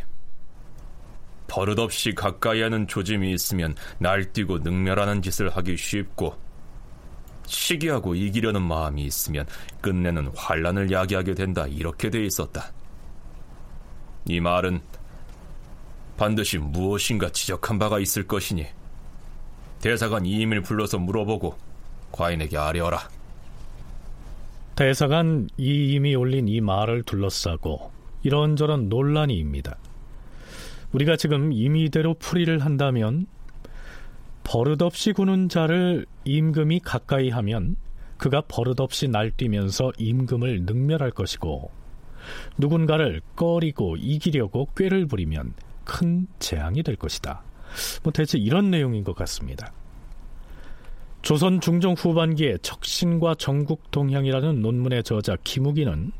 버릇없이 1.47 2.13
가까이 2.13 2.61
하는 2.61 2.87
조짐이 2.87 3.33
있으면 3.33 3.75
날뛰고 3.97 4.59
능멸하는 4.59 5.21
짓을 5.21 5.49
하기 5.49 5.75
쉽고 5.75 6.35
시기하고 7.51 8.15
이기려는 8.15 8.61
마음이 8.61 9.03
있으면 9.03 9.45
끝내는 9.81 10.31
환란을 10.35 10.91
야기하게 10.91 11.35
된다 11.35 11.67
이렇게 11.67 12.09
돼 12.09 12.23
있었다. 12.25 12.71
이 14.25 14.39
말은 14.39 14.79
반드시 16.17 16.57
무엇인가 16.57 17.29
지적한 17.29 17.77
바가 17.77 17.99
있을 17.99 18.25
것이니 18.27 18.67
대사관 19.81 20.25
이임을 20.25 20.61
불러서 20.61 20.97
물어보고 20.99 21.57
과인에게 22.11 22.57
아뢰어라. 22.57 23.09
대사관 24.75 25.49
이임이 25.57 26.15
올린 26.15 26.47
이 26.47 26.61
말을 26.61 27.03
둘러싸고 27.03 27.91
이런저런 28.23 28.87
논란이입니다. 28.87 29.77
우리가 30.93 31.17
지금 31.17 31.51
임의대로 31.51 32.13
풀이를 32.15 32.59
한다면 32.59 33.25
버릇없이 34.43 35.13
구는 35.13 35.49
자를 35.49 36.05
임금이 36.25 36.79
가까이 36.79 37.29
하면 37.29 37.75
그가 38.17 38.41
버릇없이 38.47 39.07
날뛰면서 39.07 39.93
임금을 39.97 40.63
능멸할 40.63 41.11
것이고 41.11 41.71
누군가를 42.57 43.21
꺼리고 43.35 43.95
이기려고 43.97 44.67
꾀를 44.77 45.07
부리면 45.07 45.53
큰 45.83 46.27
재앙이 46.39 46.83
될 46.83 46.95
것이다. 46.95 47.41
뭐 48.03 48.13
대체 48.13 48.37
이런 48.37 48.69
내용인 48.69 49.03
것 49.03 49.15
같습니다. 49.15 49.73
조선 51.21 51.61
중종 51.61 51.93
후반기에 51.93 52.57
척신과 52.61 53.35
전국 53.35 53.91
동향이라는 53.91 54.61
논문의 54.61 55.03
저자 55.03 55.37
김우기는 55.43 56.11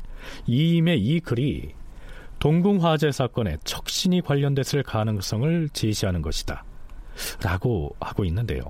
이임의 0.46 1.00
이 1.00 1.20
글이 1.20 1.74
동궁 2.38 2.84
화재 2.84 3.12
사건에 3.12 3.56
척신이 3.64 4.20
관련됐을 4.22 4.82
가능성을 4.82 5.68
제시하는 5.72 6.22
것이다. 6.22 6.64
라고 7.42 7.94
하고 8.00 8.24
있는데요. 8.24 8.62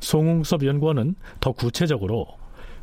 송웅섭 0.00 0.64
연구원은 0.64 1.14
더 1.40 1.52
구체적으로 1.52 2.26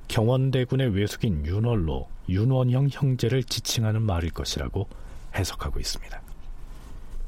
경원대군의 0.07 0.89
외숙인 0.95 1.45
윤월로 1.45 2.07
윤원형 2.29 2.89
형제를 2.91 3.43
지칭하는 3.43 4.01
말일 4.01 4.31
것이라고 4.31 4.87
해석하고 5.35 5.79
있습니다. 5.79 6.24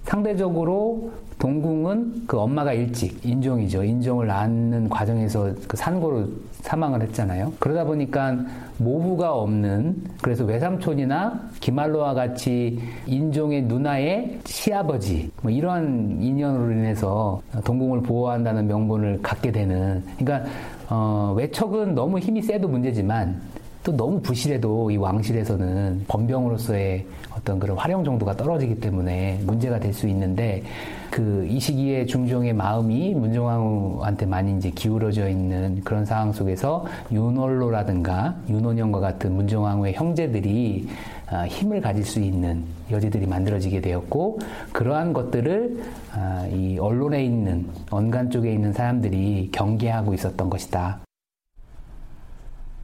상대적으로 0.08 1.12
동궁은 1.38 2.24
그 2.26 2.40
엄마가 2.40 2.74
일찍 2.74 3.24
인종이죠. 3.26 3.84
인종을 3.84 4.28
낳는 4.28 4.90
과정에서 4.90 5.54
그 5.68 5.76
산고로 5.76 6.28
사망을 6.62 7.02
했잖아요. 7.04 7.54
그러다 7.60 7.84
보니까 7.84 8.38
모부가 8.78 9.34
없는 9.34 10.02
그래서 10.22 10.46
외삼촌이나 10.46 11.50
기말로와 11.60 12.14
같이 12.14 12.80
인종의 13.06 13.64
누나의 13.64 14.40
시아버지 14.46 15.30
뭐 15.42 15.52
이러한 15.52 16.20
인연으로 16.22 16.72
인해서 16.72 17.42
동궁을 17.66 18.02
보호한다는 18.02 18.66
명분을 18.68 19.22
갖게 19.22 19.52
되는 19.52 20.04
그러니까 20.18 20.50
어, 20.90 21.34
외척은 21.38 21.96
너무 21.96 22.18
힘이 22.18 22.42
세도 22.42 22.68
문제지만 22.70 23.40
또 23.88 23.96
너무 23.96 24.20
부실해도 24.22 24.92
이 24.92 24.98
왕실에서는 24.98 26.04
범병으로서의 26.10 27.06
어떤 27.34 27.58
그런 27.58 27.78
활용 27.78 28.04
정도가 28.04 28.36
떨어지기 28.36 28.82
때문에 28.82 29.40
문제가 29.46 29.80
될 29.80 29.94
수 29.94 30.08
있는데 30.10 30.62
그 31.10 31.48
이 31.50 31.60
시기에 31.60 32.06
중종의 32.06 32.54
마음이 32.54 33.16
문종왕후한테 33.16 34.26
많이 34.26 34.56
이제 34.58 34.70
기울어져 34.70 35.30
있는 35.30 35.82
그런 35.84 36.06
상황 36.06 36.32
속에서 36.32 36.86
윤월로라든가 37.12 38.36
윤원영과 38.50 39.00
같은 39.00 39.34
문종왕후의 39.36 39.94
형제들이 39.94 40.88
아, 41.30 41.46
힘을 41.48 41.82
가질 41.82 42.06
수 42.06 42.20
있는 42.20 42.64
여지들이 42.92 43.26
만들어지게 43.26 43.82
되었고 43.82 44.40
그러한 44.72 45.14
것들을 45.14 45.84
아, 46.14 46.48
이 46.52 46.78
언론에 46.78 47.24
있는 47.24 47.68
언간 47.90 48.30
쪽에 48.30 48.54
있는 48.54 48.72
사람들이 48.72 49.50
경계하고 49.52 50.14
있었던 50.14 50.50
것이다. 50.50 51.07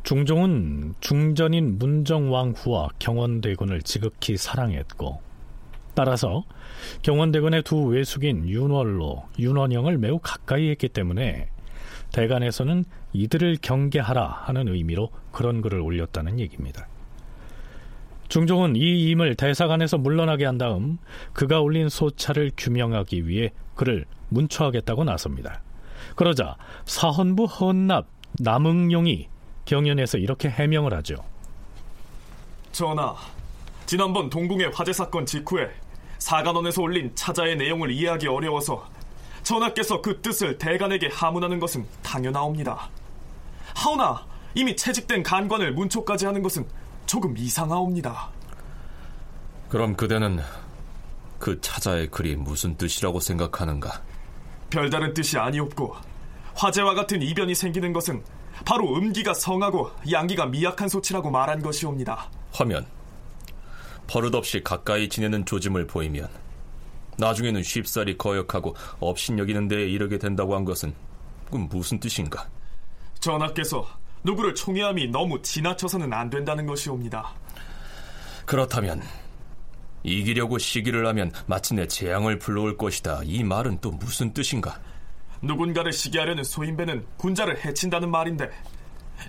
중종은 0.03 0.95
중전인 0.99 1.77
문정왕 1.79 2.51
후와 2.57 2.89
경원대군을 2.99 3.81
지극히 3.83 4.35
사랑했고 4.35 5.21
따라서 5.95 6.43
경원대군의 7.03 7.63
두 7.63 7.85
외숙인 7.85 8.49
윤월로, 8.49 9.23
윤원영을 9.39 9.97
매우 9.97 10.19
가까이 10.19 10.69
했기 10.69 10.89
때문에 10.89 11.47
대간에서는 12.11 12.83
이들을 13.13 13.57
경계하라 13.61 14.27
하는 14.27 14.67
의미로 14.67 15.09
그런 15.31 15.61
글을 15.61 15.79
올렸다는 15.79 16.39
얘기입니다. 16.39 16.87
중종은 18.27 18.75
이 18.75 19.09
임을 19.09 19.35
대사관에서 19.35 19.99
물러나게 19.99 20.45
한 20.45 20.57
다음 20.57 20.97
그가 21.33 21.61
올린 21.61 21.87
소차를 21.89 22.51
규명하기 22.57 23.27
위해 23.27 23.53
그를 23.75 24.05
문초하겠다고 24.29 25.03
나섭니다. 25.03 25.61
그러자 26.15 26.57
사헌부 26.85 27.45
헌납 27.45 28.07
남응용이 28.39 29.27
경연에서 29.65 30.17
이렇게 30.17 30.49
해명을 30.49 30.93
하죠. 30.95 31.15
전하, 32.71 33.15
지난번 33.85 34.29
동궁의 34.29 34.71
화재 34.73 34.91
사건 34.91 35.25
직후에 35.25 35.69
사관원에서 36.19 36.81
올린 36.81 37.11
차자의 37.15 37.57
내용을 37.57 37.91
이해하기 37.91 38.27
어려워서 38.27 38.87
전하께서 39.43 40.01
그 40.01 40.21
뜻을 40.21 40.57
대간에게 40.57 41.09
하문하는 41.11 41.59
것은 41.59 41.85
당연하옵니다. 42.01 42.89
하오나 43.75 44.25
이미 44.55 44.75
채직된 44.75 45.23
간관을 45.23 45.73
문초까지 45.73 46.25
하는 46.25 46.41
것은 46.41 46.65
조금 47.05 47.37
이상하옵니다. 47.37 48.29
그럼 49.69 49.95
그대는 49.95 50.39
그 51.39 51.59
차자의 51.59 52.07
글이 52.09 52.37
무슨 52.37 52.77
뜻이라고 52.77 53.19
생각하는가? 53.19 54.01
별다른 54.69 55.13
뜻이 55.13 55.37
아니옵고 55.37 55.95
화재와 56.55 56.93
같은 56.93 57.21
이변이 57.21 57.53
생기는 57.53 57.91
것은 57.91 58.23
바로 58.65 58.95
음기가 58.95 59.33
성하고 59.33 59.91
양기가 60.11 60.47
미약한 60.47 60.87
소치라고 60.87 61.31
말한 61.31 61.61
것이옵니다. 61.61 62.29
화면 62.51 62.85
버릇없이 64.07 64.61
가까이 64.63 65.09
지내는 65.09 65.45
조짐을 65.45 65.87
보이면 65.87 66.27
나중에는 67.17 67.63
쉽사리 67.63 68.17
거역하고 68.17 68.75
업신여기는 68.99 69.67
데에 69.67 69.87
이르게 69.87 70.17
된다고 70.17 70.55
한 70.55 70.65
것은 70.65 70.93
그 71.51 71.57
무슨 71.57 71.99
뜻인가? 71.99 72.47
전하께서 73.19 73.87
누구를 74.23 74.55
총애함이 74.55 75.07
너무 75.07 75.41
지나쳐서는 75.41 76.11
안 76.13 76.29
된다는 76.29 76.65
것이옵니다. 76.65 77.33
그렇다면 78.45 79.01
이기려고 80.03 80.57
시기를 80.57 81.07
하면 81.07 81.31
마침내 81.45 81.87
재앙을 81.87 82.39
불러올 82.39 82.77
것이다. 82.77 83.21
이 83.23 83.43
말은 83.43 83.79
또 83.81 83.91
무슨 83.91 84.33
뜻인가? 84.33 84.79
누군가를 85.43 85.93
시기하려는 85.93 86.43
소인배는 86.43 87.05
군자를 87.17 87.63
해친다는 87.63 88.09
말인데 88.09 88.49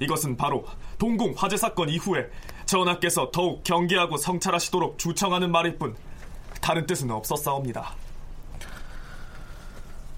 이것은 0.00 0.36
바로 0.36 0.64
동궁 0.98 1.34
화재 1.36 1.56
사건 1.56 1.88
이후에 1.88 2.28
전하께서 2.66 3.30
더욱 3.30 3.62
경계하고 3.64 4.16
성찰하시도록 4.16 4.98
주청하는 4.98 5.50
말일 5.52 5.78
뿐 5.78 5.94
다른 6.60 6.86
뜻은 6.86 7.10
없었사옵니다. 7.10 7.94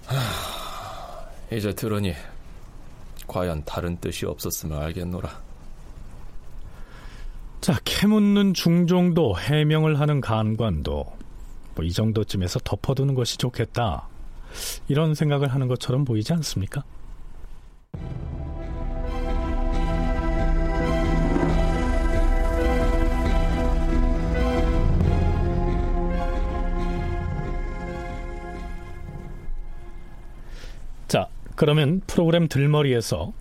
하, 0.07 0.17
이제 1.51 1.75
들으니 1.75 2.15
과연 3.27 3.65
다른 3.65 3.97
뜻이 3.99 4.25
없었으면 4.27 4.81
알겠노라. 4.81 5.47
자, 7.61 7.81
캐묻는 7.85 8.55
중종도 8.55 9.37
해명을 9.39 9.99
하는 9.99 10.21
간관도 10.21 11.17
뭐 11.75 11.85
이 11.85 11.93
정도쯤에서 11.93 12.61
덮어두는 12.65 13.15
것이 13.15 13.37
좋겠다. 13.37 14.09
이런 14.89 15.15
생각을 15.15 15.49
하는 15.49 15.69
것처럼 15.69 16.05
보이지 16.05 16.33
않습니까? 16.35 16.83
자, 31.09 31.29
그러면 31.55 32.01
프로그램 32.07 32.49
들머리에서 32.49 33.33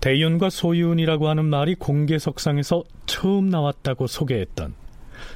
대윤과 0.00 0.50
소윤이라고 0.50 1.28
하는 1.28 1.44
말이 1.44 1.74
공개석상에서 1.74 2.84
처음 3.06 3.48
나왔다고 3.48 4.06
소개했던 4.06 4.74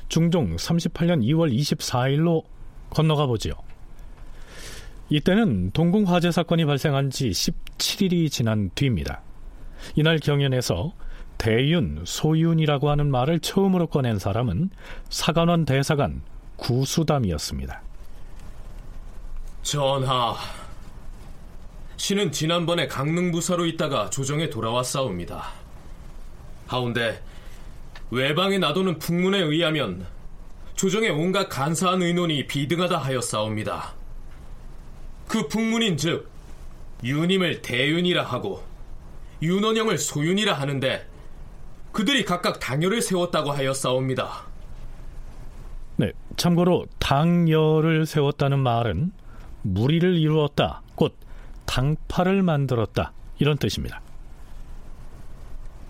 중종 0.08 0.54
38년 0.54 1.24
2월 1.24 1.52
24일로 1.52 2.44
건너가 2.90 3.26
보지요. 3.26 3.54
이때는 5.12 5.72
동궁 5.72 6.04
화재 6.04 6.30
사건이 6.30 6.64
발생한 6.64 7.10
지 7.10 7.28
17일이 7.28 8.30
지난 8.30 8.70
뒤입니다. 8.74 9.20
이날 9.94 10.18
경연에서 10.18 10.94
대윤, 11.36 12.02
소윤이라고 12.06 12.88
하는 12.88 13.10
말을 13.10 13.40
처음으로 13.40 13.88
꺼낸 13.88 14.18
사람은 14.18 14.70
사관원 15.10 15.66
대사관 15.66 16.22
구수담이었습니다. 16.56 17.82
전하, 19.62 20.34
신은 21.98 22.32
지난번에 22.32 22.86
강릉부사로 22.86 23.66
있다가 23.66 24.08
조정에 24.08 24.48
돌아왔사옵니다. 24.48 25.44
하운데 26.68 27.22
외방에 28.10 28.56
나도는 28.56 28.98
풍문에 28.98 29.40
의하면 29.40 30.06
조정의 30.74 31.10
온갖 31.10 31.50
간사한 31.50 32.00
의논이 32.00 32.46
비등하다 32.46 32.96
하였사옵니다. 32.96 34.01
그 35.28 35.48
풍문인즉 35.48 36.30
유님을 37.04 37.62
대윤이라 37.62 38.22
하고 38.24 38.62
윤원영을 39.40 39.98
소윤이라 39.98 40.54
하는데 40.54 41.06
그들이 41.90 42.24
각각 42.24 42.58
당열을 42.60 43.02
세웠다고 43.02 43.50
하였사옵니다. 43.50 44.46
네, 45.96 46.12
참고로 46.36 46.86
당열을 46.98 48.06
세웠다는 48.06 48.58
말은 48.60 49.12
무리를 49.62 50.16
이루었다, 50.16 50.82
곧 50.94 51.14
당파를 51.66 52.42
만들었다 52.42 53.12
이런 53.38 53.58
뜻입니다. 53.58 54.00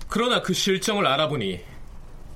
그러나 0.08 0.42
그 0.42 0.52
실정을 0.52 1.06
알아보니 1.06 1.60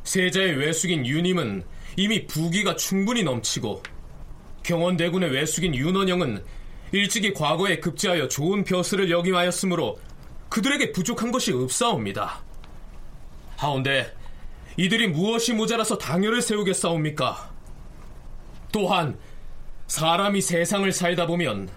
세자의 0.04 0.56
외숙인 0.56 1.04
유님은 1.04 1.64
이미 1.96 2.26
부기가 2.26 2.76
충분히 2.76 3.22
넘치고 3.22 3.82
경원대군의 4.62 5.30
외숙인 5.30 5.74
윤원영은 5.74 6.42
일찍이 6.92 7.34
과거에 7.34 7.80
급제하여 7.80 8.28
좋은 8.28 8.64
벼슬을 8.64 9.10
역임하였으므로 9.10 9.98
그들에게 10.48 10.92
부족한 10.92 11.32
것이 11.32 11.52
없사옵니다. 11.52 12.40
하운데 13.56 14.14
이들이 14.76 15.08
무엇이 15.08 15.52
모자라서 15.52 15.98
당열을 15.98 16.42
세우겠사옵니까? 16.42 17.50
또한 18.72 19.18
사람이 19.86 20.40
세상을 20.40 20.90
살다 20.92 21.26
보면 21.26 21.68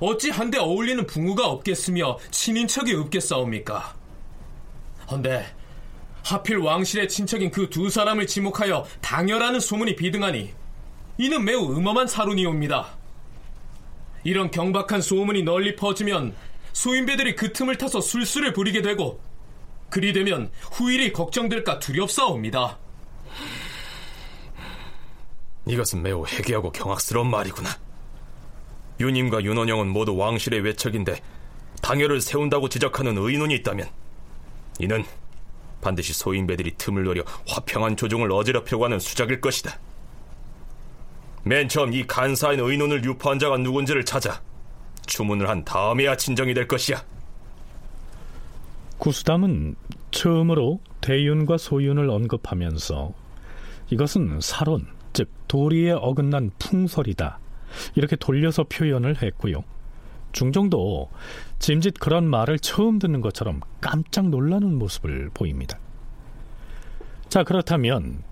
어찌 0.00 0.30
한데 0.30 0.58
어울리는 0.58 1.06
붕우가 1.06 1.46
없겠으며 1.46 2.18
친인척이 2.30 2.94
없겠사옵니까? 2.94 3.94
헌데 5.10 5.46
하필 6.24 6.58
왕실의 6.58 7.08
친척인 7.08 7.50
그 7.50 7.70
두 7.70 7.88
사람을 7.88 8.26
지목하여 8.26 8.86
당열하는 9.00 9.60
소문이 9.60 9.96
비등하니 9.96 10.52
이는 11.18 11.44
매우 11.44 11.72
음험한 11.76 12.06
사론이옵니다. 12.06 12.99
이런 14.24 14.50
경박한 14.50 15.02
소문이 15.02 15.42
널리 15.42 15.76
퍼지면 15.76 16.34
소인배들이 16.72 17.36
그 17.36 17.52
틈을 17.52 17.76
타서 17.78 18.00
술수를 18.00 18.52
부리게 18.52 18.82
되고 18.82 19.20
그리 19.88 20.12
되면 20.12 20.50
후일이 20.72 21.12
걱정될까 21.12 21.78
두렵사옵니다. 21.78 22.78
이것은 25.66 26.02
매우 26.02 26.26
해괴하고 26.26 26.72
경악스러운 26.72 27.30
말이구나. 27.30 27.70
유님과 29.00 29.42
윤원영은 29.42 29.88
모두 29.88 30.16
왕실의 30.16 30.60
외척인데 30.60 31.20
당열을 31.82 32.20
세운다고 32.20 32.68
지적하는 32.68 33.16
의논이 33.16 33.54
있다면 33.56 33.88
이는 34.78 35.04
반드시 35.80 36.12
소인배들이 36.12 36.74
틈을 36.76 37.04
노려 37.04 37.22
화평한 37.46 37.96
조정을 37.96 38.30
어지럽혀고 38.30 38.84
하는 38.84 38.98
수작일 38.98 39.40
것이다. 39.40 39.78
맨 41.42 41.68
처음 41.68 41.92
이 41.92 42.06
간사한 42.06 42.60
의논을 42.60 43.04
유포한 43.04 43.38
자가 43.38 43.56
누군지를 43.58 44.04
찾아 44.04 44.42
주문을 45.06 45.48
한 45.48 45.64
다음에야 45.64 46.16
진정이 46.16 46.54
될 46.54 46.68
것이야. 46.68 47.02
구수담은 48.98 49.76
처음으로 50.10 50.80
대윤과 51.00 51.56
소윤을 51.56 52.10
언급하면서 52.10 53.12
이것은 53.90 54.40
사론, 54.40 54.86
즉 55.12 55.30
도리에 55.48 55.92
어긋난 55.92 56.50
풍설이다. 56.58 57.38
이렇게 57.94 58.16
돌려서 58.16 58.64
표현을 58.64 59.22
했고요. 59.22 59.64
중종도 60.32 61.08
짐짓 61.58 61.94
그런 61.98 62.28
말을 62.28 62.58
처음 62.58 62.98
듣는 62.98 63.20
것처럼 63.20 63.60
깜짝 63.80 64.28
놀라는 64.28 64.78
모습을 64.78 65.30
보입니다. 65.34 65.78
자, 67.28 67.42
그렇다면 67.42 68.22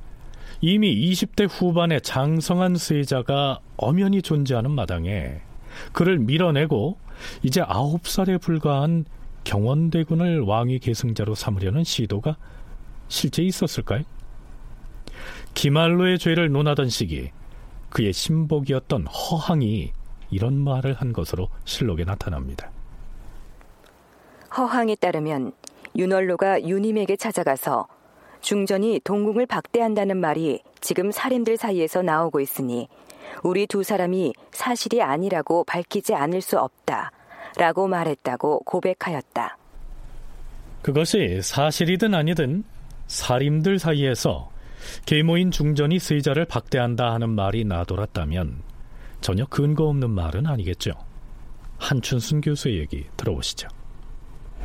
이미 0.60 1.10
20대 1.10 1.48
후반의 1.48 2.00
장성한 2.00 2.76
세자가 2.76 3.60
엄연히 3.76 4.22
존재하는 4.22 4.72
마당에 4.72 5.40
그를 5.92 6.18
밀어내고 6.18 6.98
이제 7.42 7.62
9살에 7.62 8.40
불과한 8.40 9.04
경원대군을 9.44 10.40
왕위 10.40 10.80
계승자로 10.80 11.34
삼으려는 11.34 11.84
시도가 11.84 12.36
실제 13.06 13.42
있었을까요? 13.42 14.02
기말로의 15.54 16.18
죄를 16.18 16.50
논하던 16.50 16.88
시기 16.88 17.30
그의 17.90 18.12
신복이었던 18.12 19.06
허항이 19.06 19.92
이런 20.30 20.58
말을 20.58 20.94
한 20.94 21.12
것으로 21.12 21.48
실록에 21.64 22.04
나타납니다. 22.04 22.70
허항에 24.56 24.96
따르면 24.96 25.52
윤월로가 25.96 26.64
유님에게 26.64 27.16
찾아가서 27.16 27.86
중전이 28.40 29.00
동궁을 29.04 29.46
박대한다는 29.46 30.16
말이 30.16 30.62
지금 30.80 31.10
사림들 31.10 31.56
사이에서 31.56 32.02
나오고 32.02 32.40
있으니 32.40 32.88
우리 33.42 33.66
두 33.66 33.82
사람이 33.82 34.32
사실이 34.52 35.02
아니라고 35.02 35.64
밝히지 35.64 36.14
않을 36.14 36.40
수 36.40 36.58
없다. 36.58 37.12
라고 37.56 37.88
말했다고 37.88 38.60
고백하였다. 38.60 39.56
그것이 40.82 41.40
사실이든 41.42 42.14
아니든 42.14 42.64
사림들 43.08 43.78
사이에서 43.78 44.50
계모인 45.06 45.50
중전이 45.50 45.98
세자를 45.98 46.44
박대한다 46.44 47.12
하는 47.12 47.30
말이 47.30 47.64
나돌았다면 47.64 48.62
전혀 49.20 49.44
근거 49.46 49.84
없는 49.84 50.10
말은 50.10 50.46
아니겠죠. 50.46 50.92
한춘순 51.78 52.40
교수의 52.40 52.78
얘기 52.78 53.06
들어보시죠. 53.16 53.68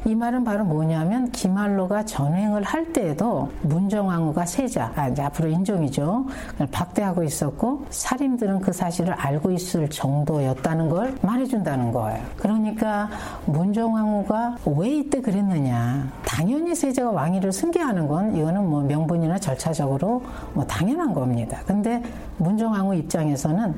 이 0.05 0.15
말은 0.15 0.43
바로 0.43 0.65
뭐냐면 0.65 1.31
기말로가 1.31 2.03
전횡을 2.03 2.63
할 2.63 2.91
때에도 2.91 3.49
문정왕후가 3.61 4.45
세자, 4.45 4.91
아, 4.95 5.07
이제 5.07 5.21
앞으로 5.21 5.47
인종이죠. 5.47 6.25
박대하고 6.71 7.23
있었고 7.23 7.85
살인들은 7.89 8.59
그 8.59 8.73
사실을 8.73 9.13
알고 9.13 9.51
있을 9.51 9.89
정도였다는 9.89 10.89
걸 10.89 11.15
말해준다는 11.21 11.93
거예요. 11.93 12.21
그러니까 12.35 13.09
문정왕후가 13.45 14.57
왜 14.77 14.89
이때 14.89 15.21
그랬느냐? 15.21 16.11
당연히 16.25 16.75
세자가 16.75 17.11
왕위를 17.11 17.53
승계하는 17.53 18.07
건 18.09 18.35
이거는 18.35 18.69
뭐 18.69 18.81
명분이나 18.81 19.39
절차적으로 19.39 20.21
뭐 20.53 20.65
당연한 20.65 21.13
겁니다. 21.13 21.61
근데 21.65 22.03
문정왕후 22.39 22.95
입장에서는 22.95 23.73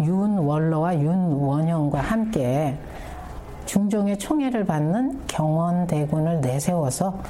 윤원로와 0.00 0.98
윤원영과 0.98 2.00
함께 2.00 2.76
중종의 3.68 4.18
총애를 4.18 4.64
받는 4.64 5.26
경원대군을 5.26 6.40
내세워서 6.40 7.22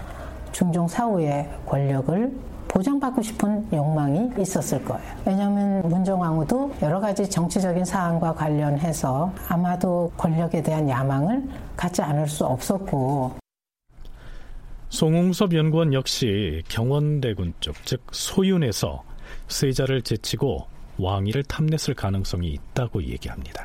중종 0.53 0.87
사후의 0.87 1.51
권력을 1.67 2.33
보장받고 2.69 3.23
싶은 3.23 3.67
욕망이 3.73 4.31
있었을 4.39 4.85
거예요. 4.85 5.03
왜냐하면 5.27 5.89
문정왕후도 5.89 6.77
여러 6.83 7.01
가지 7.01 7.29
정치적인 7.29 7.85
사안과 7.85 8.35
관련해서 8.35 9.33
아마도 9.49 10.13
권력에 10.17 10.63
대한 10.63 10.89
야망을 10.89 11.43
갖지 11.77 12.03
않을 12.03 12.29
수 12.29 12.45
없었고 12.45 13.35
송웅섭 14.91 15.55
연구원 15.55 15.93
역시 15.93 16.63
경원대군 16.69 17.55
쪽, 17.59 17.75
즉 17.85 18.01
소윤에서 18.13 19.03
세자를 19.49 20.03
제치고 20.03 20.67
왕위를 20.99 21.43
탐냈을 21.45 21.95
가능성이 21.95 22.53
있다고 22.53 23.03
얘기합니다. 23.03 23.65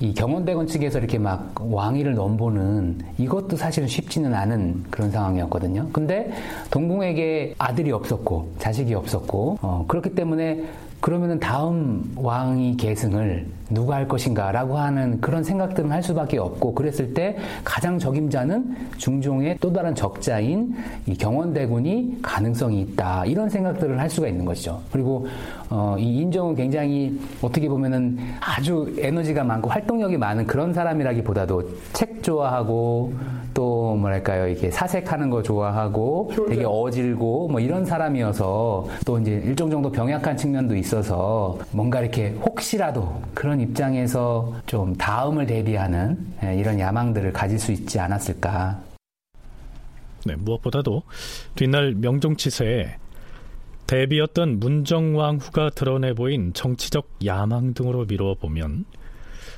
이 0.00 0.14
경원대군 0.14 0.66
측에서 0.66 0.98
이렇게 0.98 1.18
막 1.18 1.54
왕위를 1.60 2.14
넘보는 2.14 2.98
이것도 3.18 3.56
사실은 3.56 3.86
쉽지는 3.86 4.34
않은 4.34 4.84
그런 4.90 5.10
상황이었거든요. 5.10 5.90
근데 5.92 6.32
동궁에게 6.70 7.54
아들이 7.58 7.92
없었고 7.92 8.52
자식이 8.58 8.94
없었고 8.94 9.58
어, 9.60 9.84
그렇기 9.86 10.14
때문에 10.14 10.64
그러면은 11.00 11.38
다음 11.38 12.12
왕위 12.16 12.76
계승을 12.76 13.46
누가 13.70 13.94
할 13.96 14.08
것인가 14.08 14.52
라고 14.52 14.76
하는 14.76 15.20
그런 15.20 15.42
생각들은 15.42 15.90
할 15.90 16.02
수밖에 16.02 16.38
없고 16.38 16.74
그랬을 16.74 17.14
때 17.14 17.36
가장 17.64 17.98
적임자는 17.98 18.76
중종의 18.98 19.58
또 19.60 19.72
다른 19.72 19.94
적자인 19.94 20.74
이 21.06 21.16
경원대군이 21.16 22.18
가능성이 22.20 22.82
있다. 22.82 23.24
이런 23.26 23.48
생각들을 23.48 23.98
할 23.98 24.10
수가 24.10 24.28
있는 24.28 24.44
것이죠. 24.44 24.80
그리고 24.92 25.26
어, 25.68 25.96
이 25.98 26.18
인종은 26.18 26.56
굉장히 26.56 27.18
어떻게 27.40 27.68
보면은 27.68 28.18
아주 28.40 28.92
에너지가 28.98 29.44
많고 29.44 29.70
활동력이 29.70 30.16
많은 30.16 30.46
그런 30.46 30.72
사람이라기보다도 30.72 31.62
책 31.92 32.22
좋아하고 32.22 33.12
또 33.54 33.96
뭐랄까요? 33.96 34.48
이게 34.48 34.70
사색하는 34.70 35.30
거 35.30 35.42
좋아하고 35.42 36.30
되게 36.48 36.64
어질고 36.64 37.48
뭐 37.48 37.60
이런 37.60 37.84
사람이어서 37.84 38.86
또 39.04 39.18
이제 39.18 39.42
일정 39.44 39.70
정도 39.70 39.90
병약한 39.90 40.36
측면도 40.36 40.76
있어서 40.76 41.58
뭔가 41.70 42.00
이렇게 42.00 42.30
혹시라도 42.44 43.12
그런 43.34 43.59
입장에서 43.60 44.54
좀 44.66 44.96
다음을 44.96 45.46
대비하는 45.46 46.18
예, 46.42 46.56
이런 46.56 46.78
야망들을 46.78 47.32
가질 47.32 47.58
수 47.58 47.72
있지 47.72 47.98
않았을까. 47.98 48.80
네, 50.26 50.36
무엇보다도 50.36 51.02
뒷날 51.54 51.94
명종치세에 51.94 52.96
대비였던 53.86 54.60
문정왕 54.60 55.38
후가 55.38 55.70
드러내 55.70 56.12
보인 56.12 56.52
정치적 56.52 57.08
야망 57.24 57.74
등으로 57.74 58.04
미루어 58.04 58.34
보면 58.34 58.84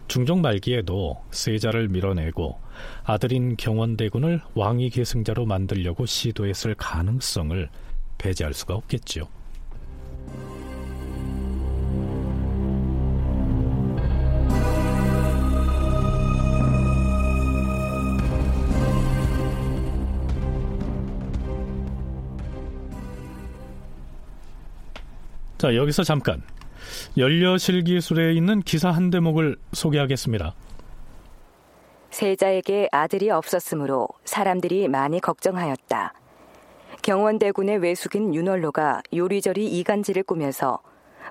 중종 0.09 0.41
말기에도 0.41 1.23
세자를 1.31 1.89
밀어내고 1.89 2.59
아들인 3.05 3.57
경원대군을 3.57 4.41
왕위 4.55 4.91
계승자로 4.91 5.47
만들려고 5.47 6.07
시도했을 6.07 6.75
가능성을 6.75 7.69
배제할 8.19 8.55
수가 8.55 8.75
없겠지요. 8.75 9.29
자, 25.63 25.77
여기서 25.77 26.03
잠깐 26.03 26.43
연려실 27.17 27.85
기술에 27.85 28.33
있는 28.33 28.63
기사 28.63 28.91
한 28.91 29.11
대목을 29.11 29.55
소개하겠습니다. 29.73 30.57
세자에게 32.11 32.89
아들이 32.91 33.31
없었으므로 33.31 34.09
사람들이 34.25 34.89
많이 34.89 35.21
걱정하였다. 35.21 36.15
경원대군의 37.03 37.79
외숙인 37.79 38.35
윤월로가 38.35 39.03
요리저리 39.15 39.69
이간질을 39.69 40.25
꾸며서 40.25 40.81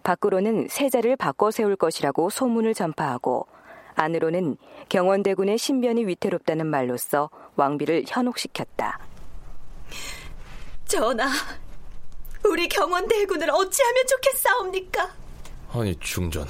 밖으로는 0.04 0.68
세자를 0.70 1.18
바꿔 1.18 1.52
세울 1.52 1.76
것이라고 1.76 2.30
소문을 2.30 2.74
전파하고 2.74 3.48
안으로는 3.96 4.56
경원대군의 4.88 5.58
신변이 5.58 6.06
위태롭다는 6.06 6.68
말로써 6.68 7.30
왕비를 7.58 8.06
현혹시켰다. 8.08 8.98
전하, 10.86 11.28
우리 12.46 12.68
경원대군을 12.68 13.50
어찌하면 13.50 14.08
좋겠사옵니까? 14.08 15.14
아니 15.74 15.98
중전, 16.00 16.48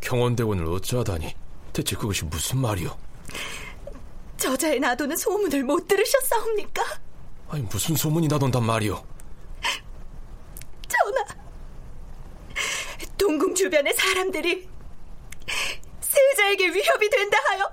경원대군을 0.00 0.66
어찌하다니 0.66 1.34
대체 1.72 1.96
그것이 1.96 2.24
무슨 2.24 2.58
말이오? 2.58 2.96
저자의 4.36 4.80
나도는 4.80 5.16
소문을 5.16 5.64
못 5.64 5.86
들으셨사옵니까? 5.88 6.82
아니 7.48 7.62
무슨 7.62 7.96
소문이 7.96 8.28
나돈단 8.28 8.64
말이오? 8.64 9.04
전하, 10.88 11.24
동궁 13.18 13.54
주변의 13.54 13.94
사람들이 13.94 14.68
세자에게 16.00 16.68
위협이 16.68 17.10
된다 17.10 17.38
하여 17.48 17.68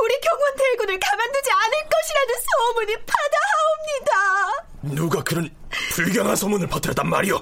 우리 0.00 0.20
경원 0.20 0.54
대군을 0.56 0.98
가만두지 1.00 1.50
않을 1.50 1.72
것이라는 1.90 2.34
소문이 2.46 2.96
파다하옵니다. 3.06 4.96
누가 4.96 5.22
그런 5.22 5.50
불경한 5.94 6.36
소문을 6.36 6.66
퍼뜨렸단 6.68 7.08
말이오? 7.08 7.38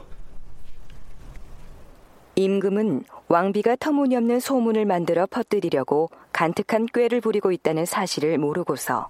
임금은 2.36 3.04
왕비가 3.28 3.76
터무니없는 3.76 4.40
소문을 4.40 4.84
만들어 4.84 5.26
퍼뜨리려고 5.26 6.10
간특한 6.32 6.86
꾀를 6.92 7.20
부리고 7.20 7.50
있다는 7.50 7.86
사실을 7.86 8.38
모르고서 8.38 9.08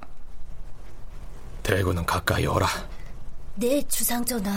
대군은 1.63 2.07
가까이 2.07 2.47
오라. 2.47 2.67
네, 3.57 3.83
주상전하. 3.89 4.53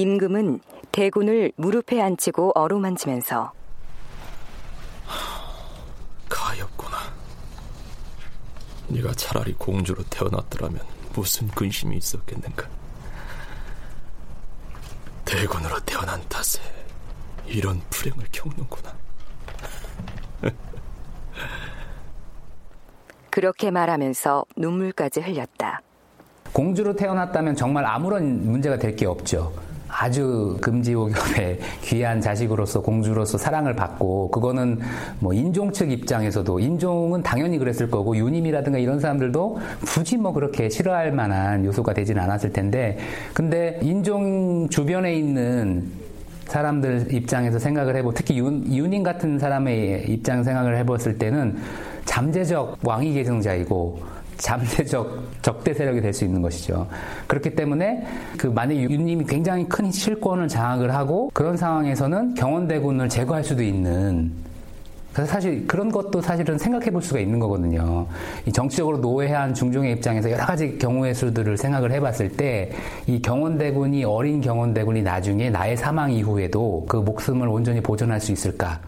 임금은 0.00 0.60
대군을 0.92 1.52
무릎에 1.56 2.00
앉히고 2.02 2.52
어루만지면서 2.54 3.52
가엾구나. 6.28 6.96
네가 8.88 9.12
차라리 9.12 9.54
공주로 9.54 10.02
태어났더라면 10.04 10.80
무슨 11.14 11.48
근심이 11.48 11.96
있었겠는가. 11.96 12.68
대군으로 15.24 15.80
태어난 15.80 16.20
탓에 16.28 16.60
이런 17.46 17.80
불행을 17.90 18.26
겪는구나. 18.32 18.92
그렇게 23.30 23.70
말하면서 23.70 24.44
눈물까지 24.56 25.20
흘렸다. 25.20 25.80
공주로 26.52 26.94
태어났다면 26.96 27.56
정말 27.56 27.84
아무런 27.86 28.44
문제가 28.50 28.78
될 28.78 28.94
게 28.96 29.04
없죠. 29.06 29.52
아주 29.98 30.58
금지옥엽의 30.60 31.58
귀한 31.82 32.20
자식으로서 32.20 32.82
공주로서 32.82 33.38
사랑을 33.38 33.74
받고 33.74 34.30
그거는 34.30 34.80
뭐 35.20 35.32
인종 35.32 35.72
측 35.72 35.90
입장에서도 35.90 36.60
인종은 36.60 37.22
당연히 37.22 37.58
그랬을 37.58 37.90
거고 37.90 38.16
유님이라든가 38.16 38.78
이런 38.78 39.00
사람들도 39.00 39.58
굳이 39.86 40.18
뭐 40.18 40.32
그렇게 40.32 40.68
싫어할 40.68 41.12
만한 41.12 41.64
요소가 41.64 41.94
되진 41.94 42.18
않았을 42.18 42.52
텐데 42.52 42.98
근데 43.32 43.78
인종 43.82 44.68
주변에 44.68 45.14
있는 45.14 45.90
사람들 46.44 47.12
입장에서 47.12 47.58
생각을 47.58 47.96
해보 47.96 48.12
특히 48.12 48.38
윤, 48.38 48.72
윤인 48.72 49.02
같은 49.02 49.38
사람의 49.38 50.04
입장 50.08 50.44
생각을 50.44 50.76
해봤을 50.76 51.18
때는 51.18 51.56
잠재적 52.04 52.78
왕위 52.82 53.14
계승자이고 53.14 54.15
잠재적 54.38 55.42
적대 55.42 55.72
세력이 55.74 56.00
될 56.00 56.12
수 56.12 56.24
있는 56.24 56.40
것이죠. 56.42 56.86
그렇기 57.26 57.54
때문에 57.54 58.06
그 58.38 58.46
만약 58.46 58.76
윤님이 58.76 59.24
굉장히 59.26 59.68
큰 59.68 59.90
실권을 59.90 60.48
장악을 60.48 60.94
하고 60.94 61.30
그런 61.34 61.56
상황에서는 61.56 62.34
경원대군을 62.34 63.08
제거할 63.08 63.44
수도 63.44 63.62
있는 63.62 64.32
그래서 65.12 65.32
사실 65.32 65.66
그런 65.66 65.90
것도 65.90 66.20
사실은 66.20 66.58
생각해 66.58 66.90
볼 66.90 67.00
수가 67.00 67.20
있는 67.20 67.38
거거든요. 67.38 68.06
이 68.44 68.52
정치적으로 68.52 68.98
노예한 68.98 69.54
중종의 69.54 69.92
입장에서 69.94 70.30
여러 70.30 70.44
가지 70.44 70.76
경우의 70.76 71.14
수들을 71.14 71.56
생각을 71.56 71.90
해 71.90 72.00
봤을 72.00 72.28
때 72.30 72.70
이 73.06 73.20
경원대군이 73.22 74.04
어린 74.04 74.42
경원대군이 74.42 75.02
나중에 75.02 75.48
나의 75.48 75.76
사망 75.76 76.12
이후에도 76.12 76.84
그 76.86 76.98
목숨을 76.98 77.48
온전히 77.48 77.80
보존할 77.80 78.20
수 78.20 78.30
있을까? 78.32 78.80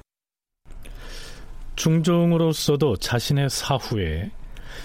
중종으로서도 1.76 2.96
자신의 2.96 3.48
사후에 3.50 4.30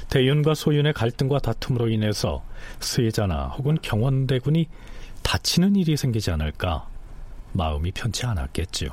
대윤과 0.10 0.54
소윤의 0.56 0.94
갈등과 0.94 1.40
다툼으로 1.40 1.90
인해서 1.90 2.44
세자나 2.80 3.48
혹은 3.58 3.78
경원대군이 3.82 4.68
다치는 5.24 5.76
일이 5.76 5.98
생기지 5.98 6.32
않을까 6.32 6.88
마음이 7.54 7.92
편치 7.92 8.26
않았겠지요. 8.26 8.90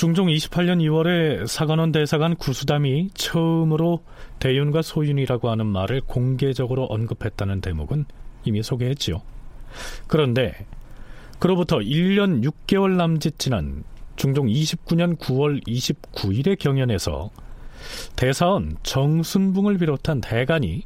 중종 0.00 0.28
28년 0.28 0.80
2월에 0.80 1.46
사관원 1.46 1.92
대사관 1.92 2.34
구수담이 2.34 3.10
처음으로 3.12 4.02
대윤과 4.38 4.80
소윤이라고 4.80 5.50
하는 5.50 5.66
말을 5.66 6.00
공개적으로 6.06 6.84
언급했다는 6.84 7.60
대목은 7.60 8.06
이미 8.44 8.62
소개했지요. 8.62 9.20
그런데 10.06 10.64
그로부터 11.38 11.80
1년 11.80 12.42
6개월 12.42 12.96
남짓 12.96 13.38
지난 13.38 13.84
중종 14.16 14.46
29년 14.46 15.18
9월 15.18 15.62
29일의 15.66 16.58
경연에서 16.58 17.28
대사원 18.16 18.78
정순붕을 18.82 19.76
비롯한 19.76 20.22
대간이 20.22 20.82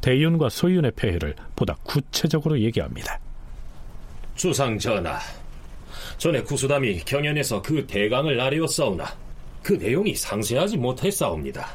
대윤과 0.00 0.48
소윤의 0.48 0.90
폐해를 0.96 1.36
보다 1.54 1.76
구체적으로 1.84 2.58
얘기합니다. 2.58 3.20
주상 4.34 4.76
전하, 4.76 5.20
전에 6.18 6.42
구수담이 6.42 7.00
경연에서 7.00 7.62
그 7.62 7.86
대강을 7.86 8.40
아뢰었사오나 8.40 9.06
그 9.62 9.74
내용이 9.74 10.14
상세하지 10.14 10.76
못했사옵니다. 10.76 11.68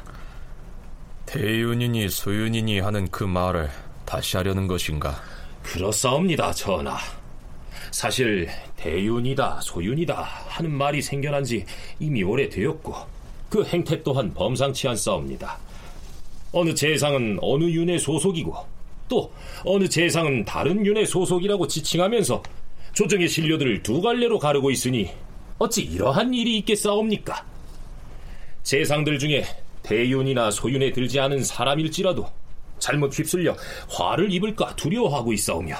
대윤이니 1.26 2.08
소윤이니 2.08 2.80
하는 2.80 3.08
그 3.10 3.24
말을 3.24 3.70
다시 4.04 4.36
하려는 4.36 4.66
것인가? 4.66 5.20
그렇사옵니다, 5.62 6.52
전하. 6.52 6.96
사실 7.90 8.48
대윤이다, 8.76 9.60
소윤이다 9.62 10.14
하는 10.48 10.72
말이 10.72 11.00
생겨난 11.00 11.44
지 11.44 11.64
이미 12.00 12.22
오래되었고 12.22 12.94
그 13.48 13.64
행태 13.64 14.02
또한 14.02 14.32
범상치 14.34 14.88
않사옵니다. 14.88 15.58
어느 16.52 16.74
재상은 16.74 17.38
어느 17.40 17.64
윤의 17.64 17.98
소속이고 17.98 18.54
또 19.08 19.32
어느 19.64 19.88
재상은 19.88 20.44
다른 20.44 20.84
윤의 20.84 21.06
소속이라고 21.06 21.68
지칭하면서 21.68 22.42
조정의 22.92 23.28
신료들을 23.28 23.82
두 23.82 24.00
갈래로 24.00 24.38
가르고 24.38 24.70
있으니 24.70 25.10
어찌 25.58 25.82
이러한 25.82 26.34
일이 26.34 26.58
있겠사옵니까? 26.58 27.44
재상들 28.62 29.18
중에 29.18 29.44
대윤이나 29.82 30.50
소윤에 30.50 30.92
들지 30.92 31.18
않은 31.20 31.42
사람일지라도 31.42 32.26
잘못 32.78 33.16
휩쓸려 33.16 33.56
화를 33.88 34.32
입을까 34.32 34.74
두려워하고 34.76 35.32
있사오며 35.32 35.76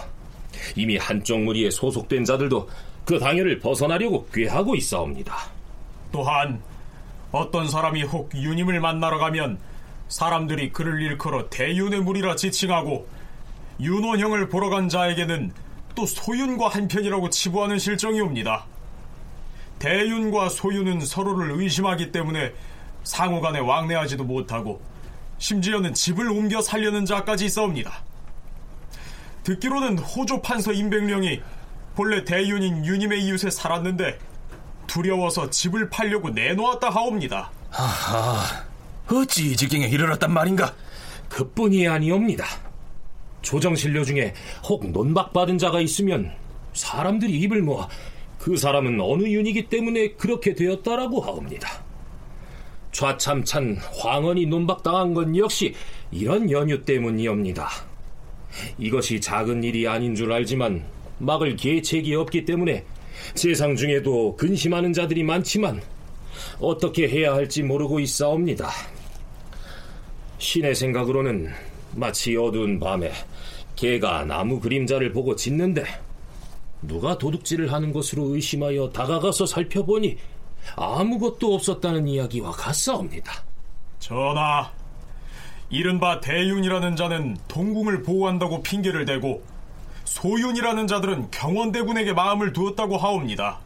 이미 0.76 0.96
한쪽 0.96 1.40
무리에 1.40 1.70
소속된 1.70 2.24
자들도 2.24 2.68
그 3.04 3.18
당연을 3.18 3.58
벗어나려고 3.58 4.26
꾀하고 4.32 4.76
있사옵니다. 4.76 5.50
또한 6.12 6.62
어떤 7.32 7.68
사람이 7.68 8.04
혹 8.04 8.32
유님을 8.34 8.80
만나러 8.80 9.18
가면 9.18 9.58
사람들이 10.08 10.70
그를 10.72 11.00
일컬어 11.02 11.48
대윤의 11.48 12.00
무리라 12.02 12.36
지칭하고 12.36 13.08
윤원형을 13.80 14.48
보러 14.48 14.68
간 14.70 14.88
자에게는 14.88 15.52
또 15.94 16.06
소윤과 16.06 16.68
한편이라고 16.68 17.30
치부하는 17.30 17.78
실정이 17.78 18.20
옵니다. 18.20 18.64
대윤과 19.78 20.48
소윤은 20.48 21.00
서로를 21.00 21.60
의심하기 21.60 22.12
때문에 22.12 22.52
상호 23.04 23.40
간에 23.40 23.58
왕래하지도 23.58 24.24
못하고 24.24 24.80
심지어는 25.38 25.92
집을 25.94 26.30
옮겨 26.30 26.62
살려는 26.62 27.04
자까지 27.04 27.44
있어옵니다. 27.46 27.92
듣기로는 29.42 29.98
호조 29.98 30.40
판서 30.40 30.72
임백령이 30.72 31.40
본래 31.96 32.24
대윤인 32.24 32.86
유님의 32.86 33.24
이웃에 33.24 33.50
살았는데 33.50 34.18
두려워서 34.86 35.50
집을 35.50 35.90
팔려고 35.90 36.30
내놓았다 36.30 36.90
하옵니다. 36.90 37.50
하하, 37.70 38.64
어찌 39.10 39.50
이 39.50 39.56
지경에 39.56 39.86
이르렀단 39.86 40.32
말인가? 40.32 40.74
그뿐이 41.28 41.88
아니옵니다. 41.88 42.46
조정신료 43.42 44.04
중에 44.04 44.32
혹 44.68 44.90
논박받은 44.90 45.58
자가 45.58 45.80
있으면 45.80 46.32
사람들이 46.72 47.32
입을 47.40 47.62
모아 47.62 47.88
그 48.38 48.56
사람은 48.56 49.00
어느 49.00 49.24
윤이기 49.24 49.68
때문에 49.68 50.12
그렇게 50.12 50.54
되었다라고 50.54 51.20
하옵니다. 51.20 51.84
좌참찬 52.92 53.78
황언이 53.98 54.46
논박당한 54.46 55.14
건 55.14 55.36
역시 55.36 55.74
이런 56.10 56.50
연유 56.50 56.84
때문이옵니다. 56.84 57.68
이것이 58.78 59.20
작은 59.20 59.62
일이 59.64 59.88
아닌 59.88 60.14
줄 60.14 60.32
알지만 60.32 60.84
막을 61.18 61.56
계책이 61.56 62.14
없기 62.14 62.44
때문에 62.44 62.84
세상 63.34 63.76
중에도 63.76 64.36
근심하는 64.36 64.92
자들이 64.92 65.22
많지만 65.22 65.80
어떻게 66.60 67.08
해야 67.08 67.34
할지 67.34 67.62
모르고 67.62 68.00
있사옵니다. 68.00 68.68
신의 70.38 70.74
생각으로는 70.74 71.50
마치 71.94 72.36
어두운 72.36 72.80
밤에 72.80 73.12
개가 73.76 74.24
나무 74.24 74.60
그림자를 74.60 75.12
보고 75.12 75.36
짖는데 75.36 75.84
누가 76.82 77.16
도둑질을 77.16 77.72
하는 77.72 77.92
것으로 77.92 78.34
의심하여 78.34 78.90
다가가서 78.90 79.46
살펴보니 79.46 80.16
아무것도 80.76 81.54
없었다는 81.54 82.08
이야기와 82.08 82.50
같사옵니다. 82.52 83.44
전하, 83.98 84.70
이른바 85.70 86.20
대윤이라는 86.20 86.96
자는 86.96 87.36
동궁을 87.48 88.02
보호한다고 88.02 88.62
핑계를 88.62 89.04
대고 89.04 89.42
소윤이라는 90.04 90.86
자들은 90.86 91.30
경원대군에게 91.30 92.12
마음을 92.12 92.52
두었다고 92.52 92.98
하옵니다. 92.98 93.60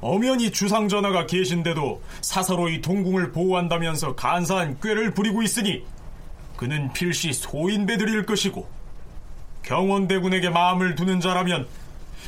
엄연히 0.00 0.50
주상 0.50 0.88
전하가 0.88 1.26
계신데도 1.26 2.02
사사로이 2.22 2.80
동궁을 2.80 3.30
보호한다면서 3.30 4.16
간사한 4.16 4.80
꾀를 4.80 5.14
부리고 5.14 5.42
있으니 5.42 5.84
그는 6.62 6.92
필시 6.92 7.32
소인배들일 7.32 8.24
것이고 8.24 8.68
경원대군에게 9.64 10.48
마음을 10.48 10.94
두는 10.94 11.18
자라면 11.20 11.66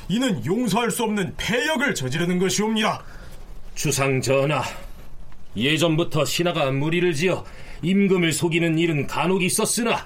이는 0.08 0.44
용서할 0.44 0.90
수 0.90 1.04
없는 1.04 1.34
폐역을 1.36 1.94
저지르는 1.94 2.40
것이옵니다. 2.40 3.04
주상 3.76 4.20
전하, 4.20 4.64
예전부터 5.56 6.24
신하가 6.24 6.72
무리를 6.72 7.14
지어 7.14 7.44
임금을 7.82 8.32
속이는 8.32 8.76
일은 8.76 9.06
간혹 9.06 9.40
있었으나 9.40 10.04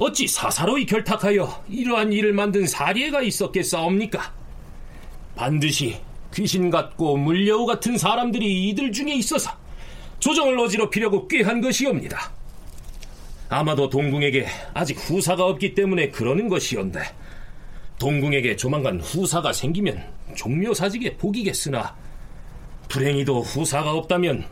어찌 0.00 0.26
사사로이 0.26 0.84
결탁하여 0.84 1.66
이러한 1.68 2.12
일을 2.12 2.32
만든 2.32 2.66
사례가 2.66 3.22
있었겠사옵니까? 3.22 4.34
반드시 5.36 6.00
귀신 6.34 6.68
같고 6.68 7.16
물려우 7.16 7.64
같은 7.64 7.96
사람들이 7.96 8.70
이들 8.70 8.90
중에 8.90 9.14
있어서 9.14 9.52
조정을 10.18 10.58
어지럽히려고 10.58 11.28
꾀한 11.28 11.60
것이옵니다. 11.60 12.34
아마도 13.48 13.88
동궁에게 13.88 14.46
아직 14.74 14.98
후사가 14.98 15.44
없기 15.46 15.74
때문에 15.74 16.08
그러는 16.08 16.48
것이온데 16.48 17.00
동궁에게 17.98 18.56
조만간 18.56 19.00
후사가 19.00 19.52
생기면 19.52 20.02
종묘사직에 20.34 21.16
복이겠으나 21.16 21.94
불행히도 22.88 23.40
후사가 23.42 23.92
없다면 23.92 24.44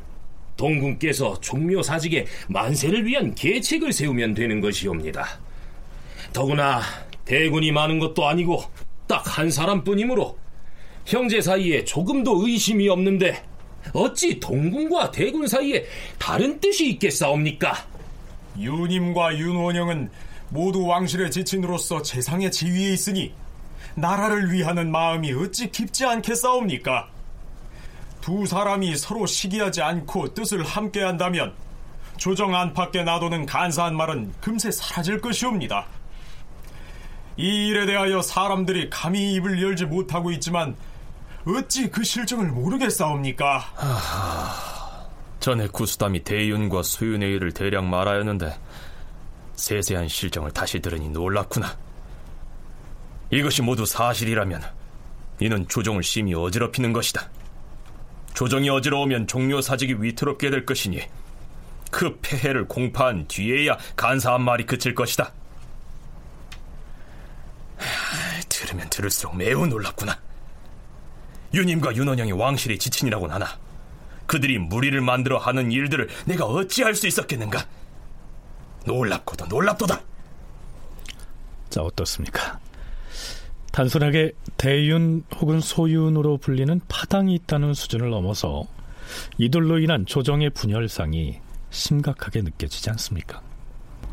동궁께서 0.57 1.41
종묘사직에 1.41 2.27
만세를 2.49 3.05
위한 3.05 3.35
계책을 3.35 3.93
세우면 3.93 4.35
되는 4.35 4.61
것이옵니다. 4.61 5.41
더구나 6.33 6.81
대군이 7.25 7.73
많은 7.73 7.99
것도 7.99 8.27
아니고 8.27 8.63
딱 9.07 9.25
한 9.37 9.51
사람뿐이므로 9.51 10.39
형제 11.07 11.41
사이에 11.41 11.85
조금도 11.85 12.47
의심이 12.47 12.89
없는데 12.89 13.43
어찌 13.93 14.39
동궁과 14.39 15.11
대군 15.11 15.47
사이에 15.47 15.85
다른 16.19 16.59
뜻이 16.61 16.89
있겠사옵니까? 16.91 17.94
유님과 18.59 19.37
윤원영은 19.39 20.11
모두 20.49 20.87
왕실의 20.87 21.31
지친으로서 21.31 22.03
재상의 22.03 22.51
지위에 22.51 22.93
있으니 22.93 23.35
나라를 23.95 24.53
위하는 24.53 24.91
마음이 24.91 25.33
어찌 25.33 25.71
깊지 25.71 26.05
않겠사옵니까? 26.05 27.09
두 28.21 28.47
사람이 28.47 28.97
서로 28.97 29.27
시기하지 29.27 29.83
않고 29.83 30.35
뜻을 30.35 30.65
함께 30.65 31.03
한다면 31.03 31.55
조정 32.17 32.55
안팎에 32.55 33.03
놔두는 33.03 33.47
간사한 33.47 33.97
말은 33.97 34.33
금세 34.41 34.71
사라질 34.71 35.21
것이옵니다. 35.21 35.87
이 37.37 37.69
일에 37.69 37.85
대하여 37.87 38.23
사람들이 38.23 38.89
감히 38.91 39.35
입을 39.35 39.61
열지 39.61 39.87
못하고 39.87 40.31
있지만 40.33 40.77
어찌 41.47 41.91
그 41.91 42.03
실정을 42.05 42.47
모르겠사옵니까? 42.47 43.59
하하, 43.75 44.74
전에 45.45 45.67
구수담이 45.67 46.25
대윤과 46.25 46.83
소윤의 46.83 47.33
일을 47.33 47.53
대략 47.53 47.85
말하였는데 47.85 48.59
세세한 49.57 50.09
실정을 50.09 50.53
다시 50.53 50.81
들으니 50.81 51.11
놀랐구나. 51.11 51.77
이것이 53.31 53.61
모두 53.61 53.85
사실이라면 53.85 54.63
이는 55.41 55.69
조정을 55.69 56.03
심히 56.03 56.33
어지럽히는 56.33 56.95
것이다. 56.95 57.29
조정이 58.33 58.71
어지러우면 58.71 59.27
종묘 59.27 59.61
사직이 59.61 59.95
위태롭게 59.99 60.49
될 60.49 60.65
것이니 60.65 61.03
그 61.91 62.19
폐해를 62.23 62.67
공파한 62.67 63.29
뒤에야 63.29 63.77
간사한 63.97 64.41
말이 64.41 64.65
그칠 64.65 64.95
것이다. 64.95 65.31
하, 67.77 68.41
들으면 68.49 68.89
들을수록 68.89 69.37
매우 69.37 69.67
놀랍구나. 69.67 70.19
유님과 71.53 71.95
윤원영이 71.97 72.33
왕실의 72.33 72.79
지친이라곤 72.79 73.31
하나 73.31 73.59
그들이 74.27 74.59
무리를 74.59 74.99
만들어 75.01 75.39
하는 75.39 75.71
일들을 75.73 76.09
내가 76.27 76.47
어찌할 76.47 76.95
수 76.95 77.07
있었겠는가? 77.07 77.67
놀랍고도 78.87 79.47
놀랍도다. 79.47 80.01
자 81.71 81.83
어떻습니까? 81.83 82.59
단순하게 83.73 84.33
대윤 84.57 85.25
혹은 85.37 85.61
소윤으로 85.61 86.37
불리는 86.37 86.81
파당이 86.89 87.35
있다는 87.35 87.75
수준을 87.75 88.11
넘어서 88.11 88.65
이들로 89.39 89.81
인한 89.81 90.07
조정의 90.07 90.51
분열상이 90.51 91.41
심각하게 91.71 92.43
느껴지지 92.43 92.91
않습니까? 92.91 93.43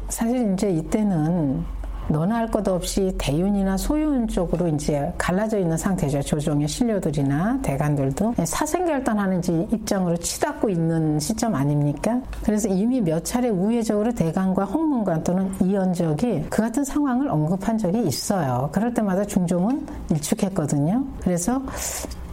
사실 0.09 0.53
이제 0.53 0.71
이때는 0.71 1.63
너나 2.11 2.35
할것 2.35 2.67
없이 2.67 3.13
대윤이나 3.17 3.77
소윤 3.77 4.27
쪽으로 4.27 4.67
이제 4.67 5.13
갈라져 5.17 5.57
있는 5.57 5.77
상태죠. 5.77 6.21
조정의 6.21 6.67
신료들이나 6.67 7.59
대관들도 7.61 8.35
사생결단하는지 8.43 9.69
입장으로 9.71 10.17
치닫고 10.17 10.69
있는 10.69 11.19
시점 11.19 11.55
아닙니까? 11.55 12.21
그래서 12.43 12.67
이미 12.67 12.99
몇 12.99 13.23
차례 13.23 13.47
우회적으로 13.47 14.11
대관과 14.11 14.65
홍문관 14.65 15.23
또는 15.23 15.53
이연적이 15.61 16.47
그 16.49 16.61
같은 16.61 16.83
상황을 16.83 17.29
언급한 17.29 17.77
적이 17.77 18.05
있어요. 18.05 18.69
그럴 18.73 18.93
때마다 18.93 19.23
중종은 19.23 19.87
일축했거든요. 20.11 21.05
그래서 21.21 21.61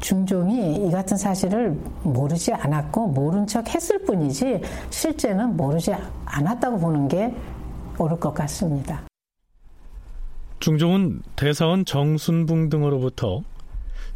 중종이 0.01 0.87
이 0.87 0.91
같은 0.91 1.17
사실을 1.17 1.79
모르지 2.03 2.53
않았고 2.53 3.09
모른 3.09 3.47
척 3.47 3.73
했을 3.73 4.01
뿐이지 4.05 4.61
실제는 4.91 5.57
모르지 5.57 5.95
않았다고 6.25 6.79
보는 6.79 7.07
게 7.07 7.33
옳을 7.99 8.19
것 8.19 8.35
같습니다. 8.35 9.09
중종은 10.61 11.23
대사원 11.37 11.85
정순붕 11.85 12.69
등으로부터 12.69 13.43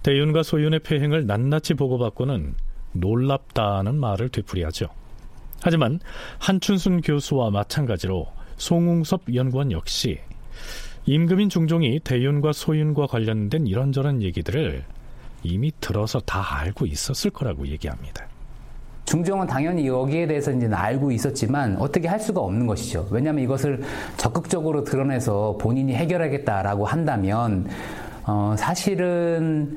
대윤과 0.02 0.42
소윤의 0.42 0.80
폐행을 0.80 1.26
낱낱이 1.26 1.74
보고받고는 1.74 2.54
놀랍다는 2.92 3.94
말을 3.94 4.28
되풀이하죠. 4.28 4.86
하지만 5.62 6.00
한춘순 6.38 7.02
교수와 7.02 7.50
마찬가지로 7.50 8.26
송웅섭 8.56 9.34
연구원 9.34 9.70
역시 9.70 10.18
임금인 11.06 11.48
중종이 11.48 12.00
대윤과 12.00 12.52
소윤과 12.52 13.06
관련된 13.06 13.66
이런저런 13.66 14.22
얘기들을 14.22 14.84
이미 15.44 15.72
들어서 15.80 16.20
다 16.20 16.58
알고 16.58 16.86
있었을 16.86 17.30
거라고 17.30 17.66
얘기합니다. 17.68 18.26
중종은 19.04 19.46
당연히 19.46 19.86
여기에 19.86 20.26
대해서 20.26 20.52
이제 20.52 20.68
알고 20.72 21.10
있었지만 21.10 21.76
어떻게 21.78 22.08
할 22.08 22.20
수가 22.20 22.40
없는 22.40 22.66
것이죠. 22.66 23.06
왜냐하면 23.10 23.44
이것을 23.44 23.82
적극적으로 24.16 24.84
드러내서 24.84 25.58
본인이 25.60 25.94
해결하겠다라고 25.94 26.86
한다면 26.86 27.66
어, 28.24 28.54
사실은 28.56 29.76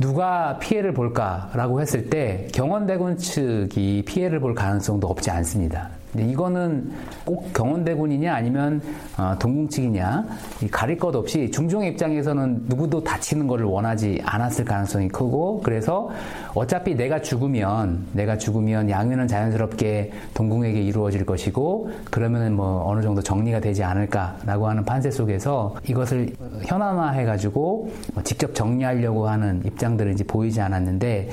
누가 0.00 0.58
피해를 0.58 0.92
볼까라고 0.92 1.80
했을 1.80 2.10
때 2.10 2.48
경원대군 2.52 3.18
측이 3.18 4.04
피해를 4.06 4.40
볼 4.40 4.54
가능성도 4.54 5.06
없지 5.06 5.30
않습니다. 5.30 5.90
이거는 6.18 6.92
꼭 7.24 7.52
경원대군이냐 7.54 8.34
아니면 8.34 8.80
어, 9.16 9.34
동궁 9.38 9.68
측이냐 9.68 10.24
가릴 10.70 10.98
것 10.98 11.14
없이 11.14 11.50
중종의 11.50 11.92
입장에서는 11.92 12.64
누구도 12.66 13.02
다치는 13.02 13.46
것을 13.46 13.64
원하지 13.64 14.20
않았을 14.24 14.64
가능성이 14.64 15.08
크고 15.08 15.60
그래서 15.62 16.10
어차피 16.54 16.94
내가 16.94 17.20
죽으면 17.20 18.06
내가 18.12 18.36
죽으면 18.36 18.90
양위는 18.90 19.26
자연스럽게 19.26 20.12
동궁에게 20.34 20.82
이루어질 20.82 21.24
것이고 21.24 21.90
그러면은 22.10 22.56
뭐 22.56 22.86
어느 22.86 23.00
정도 23.00 23.22
정리가 23.22 23.60
되지 23.60 23.82
않을까라고 23.82 24.68
하는 24.68 24.84
판세 24.84 25.10
속에서 25.10 25.74
이것을 25.88 26.34
현안화해 26.66 27.24
가지고 27.24 27.90
직접 28.24 28.54
정리하려고 28.54 29.28
하는 29.28 29.62
입장들은 29.64 30.12
이제 30.12 30.24
보이지 30.24 30.60
않았는데 30.60 31.30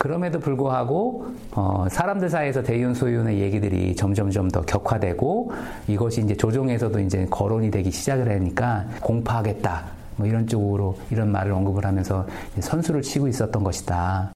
그럼에도 0.00 0.40
불구하고 0.40 1.26
어, 1.52 1.86
사람들 1.90 2.30
사이에서 2.30 2.62
대윤 2.62 2.94
소윤의 2.94 3.38
얘기들이 3.38 3.94
점점점 3.94 4.48
더 4.50 4.62
격화되고 4.62 5.52
이것이 5.88 6.22
이제 6.22 6.34
조정에서도 6.34 6.98
이제 7.00 7.26
거론이 7.30 7.70
되기 7.70 7.90
시작을 7.90 8.26
하니까 8.30 8.86
공파하겠다 9.02 9.84
뭐 10.16 10.26
이런 10.26 10.46
쪽으로 10.46 10.98
이런 11.10 11.30
말을 11.30 11.52
언급을 11.52 11.84
하면서 11.84 12.26
선수를 12.58 13.02
치고 13.02 13.28
있었던 13.28 13.62
것이다. 13.62 14.32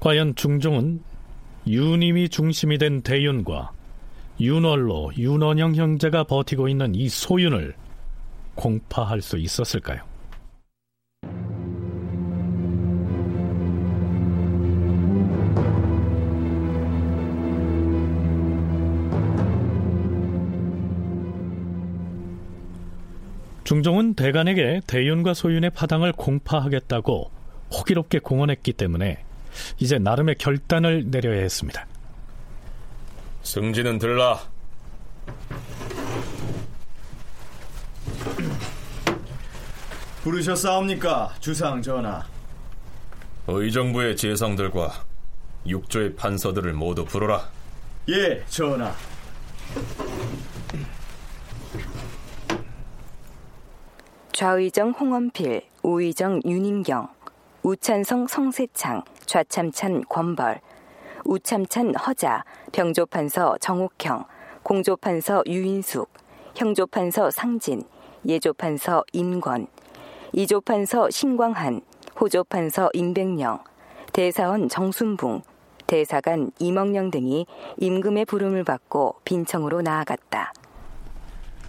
과연 0.00 0.34
중종은 0.34 1.00
윤임이 1.66 2.28
중심이 2.28 2.76
된 2.76 3.00
대윤과 3.00 3.70
윤월로 4.38 5.12
윤원영 5.16 5.76
형제가 5.76 6.24
버티고 6.24 6.68
있는 6.68 6.94
이 6.94 7.08
소윤을 7.08 7.72
공파할 8.54 9.22
수 9.22 9.38
있었을까요? 9.38 10.13
중종은 23.74 24.14
대간에게 24.14 24.82
대윤과 24.86 25.34
소윤의 25.34 25.70
파당을 25.70 26.12
공파하겠다고 26.12 27.32
호기롭게 27.72 28.20
공언했기 28.20 28.72
때문에 28.72 29.24
이제 29.80 29.98
나름의 29.98 30.36
결단을 30.36 31.10
내려야 31.10 31.40
했습니다. 31.40 31.84
승진은 33.42 33.98
들라. 33.98 34.38
부르셨사옵니까, 40.22 41.34
주상 41.40 41.82
전하? 41.82 42.24
의정부의 43.48 44.16
재상들과 44.16 45.04
육조의 45.66 46.14
판서들을 46.14 46.72
모두 46.74 47.04
부르라. 47.04 47.48
예, 48.08 48.40
전하. 48.46 48.94
좌의정 54.34 54.90
홍원필, 54.90 55.62
우의정 55.84 56.40
윤인경, 56.44 57.06
우찬성 57.62 58.26
성세창, 58.26 59.04
좌참찬 59.26 60.02
권벌, 60.08 60.60
우참찬 61.24 61.94
허자, 61.94 62.42
병조판서 62.72 63.58
정옥형, 63.60 64.24
공조판서 64.64 65.44
유인숙, 65.46 66.10
형조판서 66.56 67.30
상진, 67.30 67.84
예조판서 68.26 69.04
임권, 69.12 69.68
이조판서 70.32 71.10
신광한, 71.10 71.82
호조판서 72.20 72.90
임백령, 72.92 73.60
대사원 74.12 74.68
정순붕, 74.68 75.42
대사관 75.86 76.50
이멍령 76.58 77.12
등이 77.12 77.46
임금의 77.76 78.24
부름을 78.24 78.64
받고 78.64 79.14
빈청으로 79.24 79.82
나아갔다. 79.82 80.52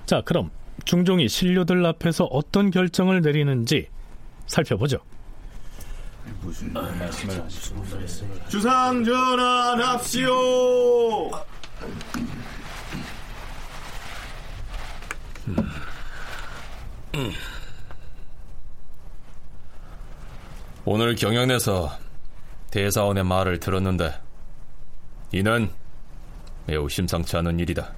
자, 0.07 0.23
그럼 0.25 0.49
중종이 0.85 1.27
신료들 1.27 1.85
앞에서 1.85 2.25
어떤 2.25 2.71
결정을 2.71 3.21
내리는지 3.21 3.89
살펴보죠. 4.47 4.99
무슨 6.41 6.71
말씀을 6.73 7.43
주상 8.47 9.03
전하 9.03 9.75
납시오. 9.75 11.31
오늘 20.85 21.15
경연에서 21.15 21.97
대사원의 22.69 23.23
말을 23.23 23.59
들었는데 23.59 24.13
이는 25.31 25.71
매우 26.67 26.87
심상치 26.89 27.37
않은 27.37 27.59
일이다. 27.59 27.93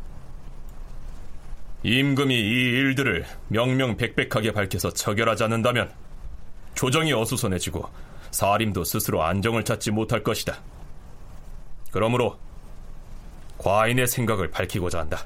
임금이 1.83 2.33
이 2.35 2.39
일들을 2.39 3.25
명명백백하게 3.49 4.51
밝혀서 4.51 4.91
처결하지 4.91 5.43
않는다면 5.43 5.91
조정이 6.75 7.13
어수선해지고 7.13 7.87
사림도 8.31 8.83
스스로 8.83 9.23
안정을 9.23 9.63
찾지 9.63 9.91
못할 9.91 10.23
것이다. 10.23 10.61
그러므로 11.91 12.37
과인의 13.57 14.07
생각을 14.07 14.51
밝히고자 14.51 14.99
한다. 14.99 15.25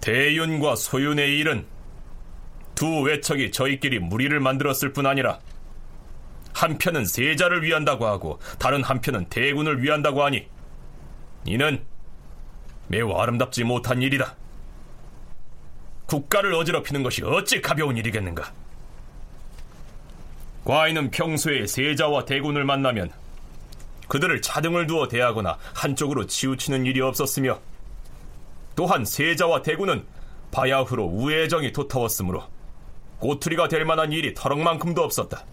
대윤과 0.00 0.76
소윤의 0.76 1.38
일은 1.38 1.66
두 2.74 3.00
외척이 3.00 3.50
저희끼리 3.50 3.98
무리를 3.98 4.38
만들었을 4.38 4.92
뿐 4.92 5.06
아니라 5.06 5.40
한편은 6.54 7.04
세자를 7.04 7.64
위한다고 7.64 8.06
하고 8.06 8.38
다른 8.58 8.82
한편은 8.82 9.26
대군을 9.26 9.82
위한다고 9.82 10.22
하니 10.22 10.46
이는 11.44 11.84
매우 12.88 13.12
아름답지 13.12 13.64
못한 13.64 14.02
일이다. 14.02 14.34
국가를 16.06 16.54
어지럽히는 16.54 17.02
것이 17.02 17.22
어찌 17.24 17.60
가벼운 17.60 17.96
일이겠는가? 17.96 18.52
과인은 20.64 21.10
평소에 21.10 21.66
세자와 21.66 22.24
대군을 22.24 22.64
만나면 22.64 23.10
그들을 24.08 24.40
차등을 24.40 24.86
두어 24.86 25.08
대하거나 25.08 25.58
한쪽으로 25.74 26.26
치우치는 26.26 26.86
일이 26.86 27.00
없었으며 27.00 27.58
또한 28.76 29.04
세자와 29.04 29.62
대군은 29.62 30.04
바야흐로 30.52 31.04
우애정이 31.04 31.72
도타웠으므로 31.72 32.44
꼬투리가 33.18 33.68
될 33.68 33.84
만한 33.84 34.12
일이 34.12 34.34
터럭만큼도 34.34 35.02
없었다. 35.02 35.44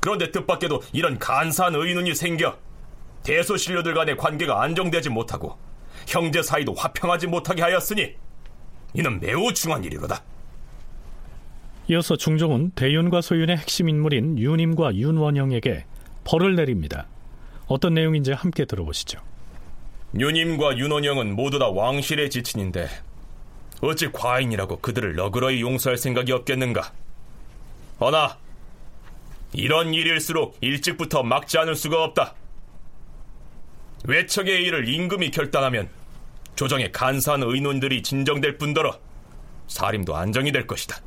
그런데 0.00 0.30
뜻밖에도 0.30 0.82
이런 0.92 1.18
간사한 1.18 1.74
의논이 1.74 2.14
생겨 2.14 2.56
대소신료들 3.22 3.94
간의 3.94 4.16
관계가 4.16 4.62
안정되지 4.62 5.08
못하고 5.10 5.58
형제 6.08 6.42
사이도 6.42 6.74
화평하지 6.74 7.26
못하게 7.26 7.62
하였으니 7.62 8.14
이는 8.94 9.20
매우 9.20 9.52
중한 9.52 9.84
일이로다. 9.84 10.22
이어서 11.90 12.16
중종은 12.16 12.72
대윤과 12.74 13.20
소윤의 13.20 13.56
핵심 13.56 13.88
인물인 13.88 14.38
윤임과 14.38 14.94
윤원영에게 14.94 15.84
벌을 16.24 16.56
내립니다. 16.56 17.06
어떤 17.66 17.94
내용인지 17.94 18.32
함께 18.32 18.64
들어보시죠. 18.64 19.20
유님과 20.18 20.78
윤원영은 20.78 21.36
모두 21.36 21.58
다 21.58 21.68
왕실의 21.68 22.30
지친인데 22.30 22.88
어찌 23.82 24.10
과인이라고 24.10 24.78
그들을 24.78 25.14
너그러이 25.14 25.60
용서할 25.60 25.98
생각이 25.98 26.32
없겠는가? 26.32 26.92
허나 28.00 28.38
이런 29.52 29.92
일일수록 29.92 30.56
일찍부터 30.60 31.22
막지 31.22 31.58
않을 31.58 31.74
수가 31.74 32.02
없다. 32.04 32.34
외척의 34.04 34.64
일을 34.64 34.88
임금이 34.88 35.30
결단하면 35.30 35.88
조정에 36.58 36.90
간사한 36.90 37.44
의논들이 37.44 38.02
진정될 38.02 38.58
뿐더러 38.58 38.98
사림도 39.68 40.16
안정이 40.16 40.50
될 40.50 40.66
것이다. 40.66 41.00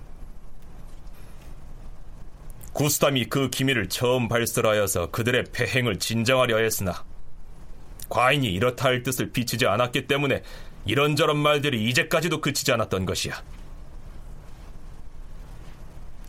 구스담이 2.71 3.25
그 3.25 3.49
기밀을 3.49 3.89
처음 3.89 4.29
발설하여서 4.29 5.11
그들의 5.11 5.43
폐행을 5.51 5.99
진정하려 5.99 6.57
했으나 6.59 7.03
과인이 8.07 8.47
이렇다 8.47 8.85
할 8.85 9.03
뜻을 9.03 9.33
비치지 9.33 9.67
않았기 9.67 10.07
때문에 10.07 10.41
이런저런 10.85 11.35
말들이 11.35 11.83
이제까지도 11.89 12.39
그치지 12.39 12.71
않았던 12.71 13.05
것이야. 13.05 13.43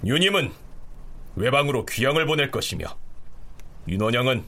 유님은 0.04 0.50
외방으로 1.36 1.86
귀양을 1.86 2.26
보낼 2.26 2.50
것이며 2.50 2.86
윤원영은 3.86 4.42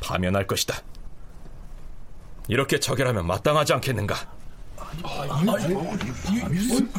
파면할 0.00 0.46
것이다. 0.46 0.82
이렇게 2.48 2.80
처결하면 2.80 3.26
마땅하지 3.26 3.74
않겠는가? 3.74 4.16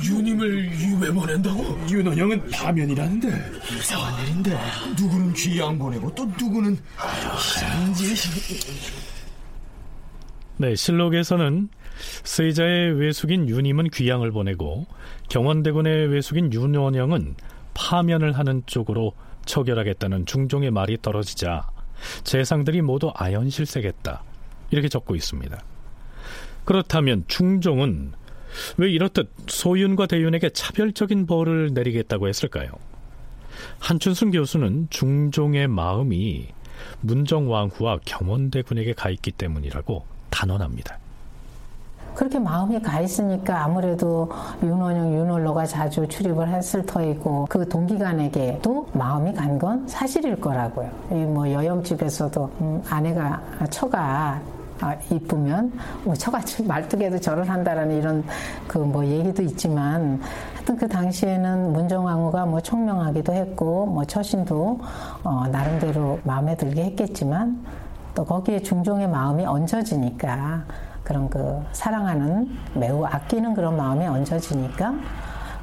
유님을 0.03 0.71
왜 1.01 1.11
보낸다고? 1.11 1.87
윤원영은 1.89 2.49
파면이라는데 2.51 3.27
이상한 3.77 4.23
일인데 4.23 4.57
누구는 4.97 5.33
귀양 5.33 5.77
보내고 5.77 6.13
또 6.13 6.25
누구는 6.25 6.77
네, 10.57 10.75
실록에서는 10.75 11.69
세자의 12.23 12.99
외숙인 12.99 13.49
윤임은 13.49 13.89
귀양을 13.89 14.31
보내고 14.31 14.85
경원대군의 15.29 16.07
외숙인 16.07 16.53
윤원영은 16.53 17.35
파면을 17.73 18.37
하는 18.37 18.61
쪽으로 18.65 19.13
처결하겠다는 19.45 20.25
중종의 20.25 20.69
말이 20.71 20.97
떨어지자 21.01 21.69
재상들이 22.23 22.81
모두 22.81 23.11
아연실세겠다 23.15 24.23
이렇게 24.71 24.89
적고 24.89 25.15
있습니다. 25.15 25.57
그렇다면 26.65 27.23
중종은 27.27 28.13
왜 28.77 28.89
이렇듯 28.89 29.31
소윤과 29.47 30.07
대윤에게 30.07 30.49
차별적인 30.51 31.25
벌을 31.25 31.73
내리겠다고 31.73 32.27
했을까요? 32.27 32.69
한춘순 33.79 34.31
교수는 34.31 34.87
중종의 34.89 35.67
마음이 35.67 36.47
문정왕후와 37.01 37.99
경원대군에게 38.05 38.93
가 38.93 39.09
있기 39.09 39.31
때문이라고 39.31 40.05
단언합니다. 40.29 40.97
그렇게 42.15 42.37
마음이 42.39 42.81
가 42.81 42.99
있으니까 43.01 43.63
아무래도 43.63 44.29
윤원영, 44.63 45.13
윤월로가 45.13 45.65
자주 45.65 46.05
출입을 46.07 46.49
했을 46.49 46.85
터이고 46.85 47.45
그 47.49 47.67
동기간에게도 47.69 48.89
마음이 48.93 49.33
간 49.33 49.57
건 49.59 49.87
사실일 49.87 50.35
거라고요. 50.39 50.89
이뭐 51.11 51.51
여염집에서도 51.51 52.51
음, 52.61 52.83
아내가 52.89 53.41
처가 53.71 54.41
아, 54.81 54.95
이쁘면 55.11 55.71
뭐 56.03 56.15
처가 56.15 56.41
말뚝에도 56.65 57.19
절을 57.19 57.49
한다라는 57.49 57.97
이런 57.97 58.23
그 58.67 58.79
뭐 58.89 59.05
얘기도 59.05 59.43
있지만 59.43 60.19
하여튼 60.55 60.75
그 60.77 60.87
당시에는 60.87 61.73
문정왕후가 61.73 62.45
뭐 62.45 62.59
총명하기도 62.59 63.33
했고 63.33 63.85
뭐 63.85 64.03
처신도 64.03 64.79
어, 65.23 65.47
나름대로 65.51 66.19
마음에 66.23 66.55
들게 66.55 66.85
했겠지만 66.85 67.63
또 68.15 68.25
거기에 68.25 68.61
중종의 68.61 69.07
마음이 69.07 69.45
얹어지니까 69.45 70.63
그런 71.03 71.29
그 71.29 71.61
사랑하는 71.71 72.49
매우 72.73 73.05
아끼는 73.05 73.53
그런 73.53 73.77
마음이 73.77 74.05
얹어지니까 74.07 74.93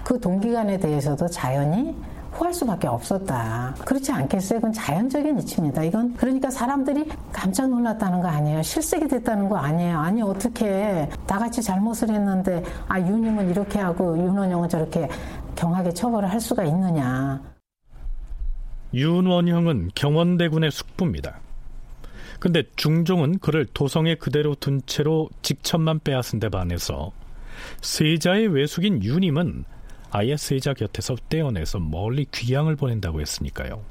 그 0.04 0.20
동기간에 0.20 0.78
대해서도 0.78 1.28
자연히 1.28 1.96
후할 2.36 2.52
수밖에 2.52 2.86
없었다. 2.86 3.74
그렇지 3.84 4.12
않겠어요? 4.12 4.60
그건 4.60 4.72
자연적인 4.72 5.38
이치입니다. 5.40 5.84
이건 5.84 6.14
그러니까 6.16 6.50
사람들이 6.50 7.08
깜짝 7.32 7.68
놀랐다는 7.68 8.20
거 8.20 8.28
아니에요. 8.28 8.62
실색이 8.62 9.08
됐다는 9.08 9.48
거 9.48 9.56
아니에요. 9.56 9.98
아니 9.98 10.22
어떻게 10.22 11.08
다 11.26 11.38
같이 11.38 11.62
잘못을 11.62 12.10
했는데 12.10 12.62
아 12.88 13.00
윤임은 13.00 13.50
이렇게 13.50 13.78
하고 13.78 14.16
윤원영은 14.18 14.68
저렇게 14.68 15.08
경하게 15.54 15.92
처벌을 15.92 16.30
할 16.30 16.40
수가 16.40 16.64
있느냐. 16.64 17.40
윤원형은 18.92 19.90
경원대군의 19.94 20.70
숙부입니다. 20.70 21.40
근데 22.38 22.62
중종은 22.76 23.38
그를 23.38 23.64
도성에 23.64 24.16
그대로 24.16 24.54
둔 24.54 24.82
채로 24.84 25.30
직천만 25.40 25.98
빼앗은 26.00 26.38
데 26.38 26.50
반해서 26.50 27.12
세자의 27.80 28.48
외숙인 28.48 29.02
윤임은 29.02 29.64
아예 30.10 30.36
세자 30.36 30.74
곁에서 30.74 31.16
떼어내서 31.28 31.78
멀리 31.80 32.26
귀양을 32.32 32.76
보낸다고 32.76 33.20
했으니까요. 33.20 33.82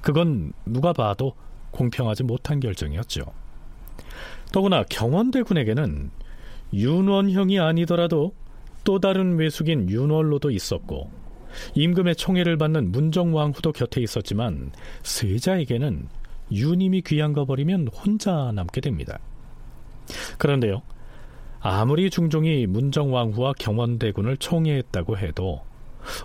그건 0.00 0.52
누가 0.66 0.92
봐도 0.92 1.34
공평하지 1.70 2.24
못한 2.24 2.60
결정이었죠. 2.60 3.24
더구나 4.52 4.84
경원대군에게는 4.84 6.10
윤원형이 6.74 7.58
아니더라도 7.58 8.34
또 8.84 8.98
다른 8.98 9.36
외숙인 9.38 9.88
윤월로도 9.88 10.50
있었고 10.50 11.10
임금의 11.74 12.16
총애를 12.16 12.56
받는 12.56 12.92
문정왕후도 12.92 13.72
곁에 13.72 14.00
있었지만 14.00 14.72
세자에게는 15.02 16.08
유님이 16.50 17.02
귀양 17.02 17.32
가 17.32 17.44
버리면 17.44 17.88
혼자 17.88 18.52
남게 18.52 18.80
됩니다. 18.80 19.18
그런데요. 20.38 20.82
아무리 21.64 22.10
중종이 22.10 22.66
문정왕후와 22.66 23.52
경원대군을 23.56 24.36
총애했다고 24.38 25.16
해도 25.16 25.62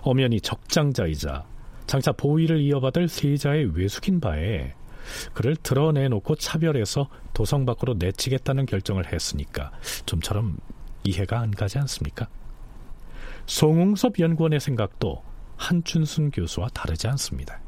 엄연히 0.02 0.40
적장자이자 0.40 1.44
장차 1.86 2.10
보위를 2.10 2.60
이어받을 2.60 3.06
세자의 3.06 3.76
외숙인 3.76 4.20
바에 4.20 4.74
그를 5.32 5.54
드러내놓고 5.54 6.34
차별해서 6.34 7.08
도성 7.34 7.64
밖으로 7.66 7.94
내치겠다는 7.94 8.66
결정을 8.66 9.12
했으니까 9.12 9.70
좀처럼 10.06 10.58
이해가 11.04 11.38
안 11.38 11.52
가지 11.52 11.78
않습니까? 11.78 12.26
송웅섭 13.46 14.18
연구원의 14.18 14.58
생각도 14.58 15.22
한춘순 15.56 16.32
교수와 16.32 16.68
다르지 16.74 17.06
않습니다. 17.08 17.60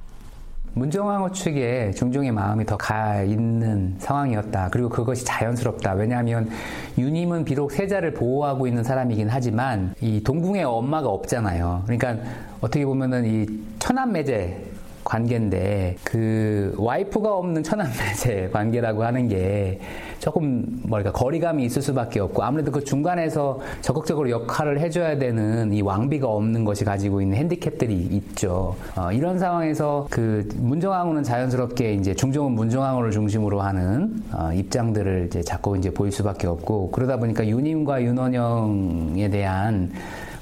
문정왕후 0.74 1.32
측에 1.32 1.90
중종의 1.92 2.32
마음이 2.32 2.64
더 2.64 2.76
가 2.76 3.22
있는 3.22 3.94
상황이었다. 3.98 4.68
그리고 4.72 4.88
그것이 4.88 5.24
자연스럽다. 5.24 5.92
왜냐하면 5.94 6.48
유님은 6.96 7.44
비록 7.44 7.72
세자를 7.72 8.14
보호하고 8.14 8.66
있는 8.66 8.82
사람이긴 8.82 9.28
하지만 9.28 9.94
이 10.00 10.22
동궁에 10.22 10.62
엄마가 10.62 11.08
없잖아요. 11.08 11.82
그러니까 11.86 12.16
어떻게 12.60 12.86
보면은 12.86 13.26
이 13.26 13.46
천안매제 13.78 14.69
관계인데 15.10 15.96
그 16.04 16.72
와이프가 16.78 17.34
없는 17.34 17.64
천안매제 17.64 18.50
관계라고 18.54 19.02
하는 19.02 19.26
게 19.26 19.80
조금 20.20 20.64
뭐랄까 20.84 21.10
거리감이 21.10 21.64
있을 21.64 21.82
수밖에 21.82 22.20
없고 22.20 22.44
아무래도 22.44 22.70
그 22.70 22.84
중간에서 22.84 23.58
적극적으로 23.80 24.30
역할을 24.30 24.78
해줘야 24.78 25.18
되는 25.18 25.72
이 25.72 25.82
왕비가 25.82 26.28
없는 26.28 26.64
것이 26.64 26.84
가지고 26.84 27.20
있는 27.22 27.38
핸디캡들이 27.38 27.92
있죠. 27.94 28.76
어, 28.96 29.10
이런 29.10 29.38
상황에서 29.38 30.06
그 30.10 30.48
문정왕후는 30.56 31.24
자연스럽게 31.24 31.94
이제 31.94 32.14
중종은 32.14 32.52
문정왕후를 32.52 33.10
중심으로 33.10 33.60
하는 33.60 34.22
어, 34.32 34.52
입장들을 34.52 35.26
이제 35.26 35.42
자꾸 35.42 35.76
이제 35.76 35.90
보일 35.90 36.12
수밖에 36.12 36.46
없고 36.46 36.92
그러다 36.92 37.16
보니까 37.16 37.48
유님과 37.48 38.02
윤원영에 38.04 39.28
대한 39.30 39.90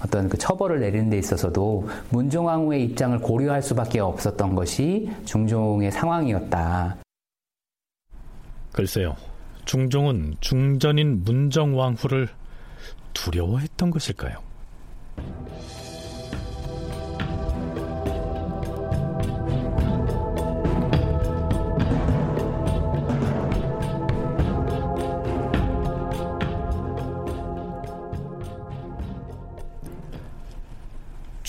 어떤 0.04 0.28
그 0.28 0.38
처벌을 0.38 0.80
내리는 0.80 1.10
데 1.10 1.18
있어서도 1.18 1.88
문종왕후의 2.10 2.84
입장을 2.84 3.18
고려할 3.18 3.62
수밖에 3.62 4.00
없었던 4.00 4.54
것이 4.54 5.10
중종의 5.24 5.90
상황이었다. 5.90 6.96
글쎄요. 8.72 9.16
중종은 9.64 10.36
중전인 10.40 11.24
문정왕후를 11.24 12.28
두려워했던 13.12 13.90
것일까요? 13.90 14.38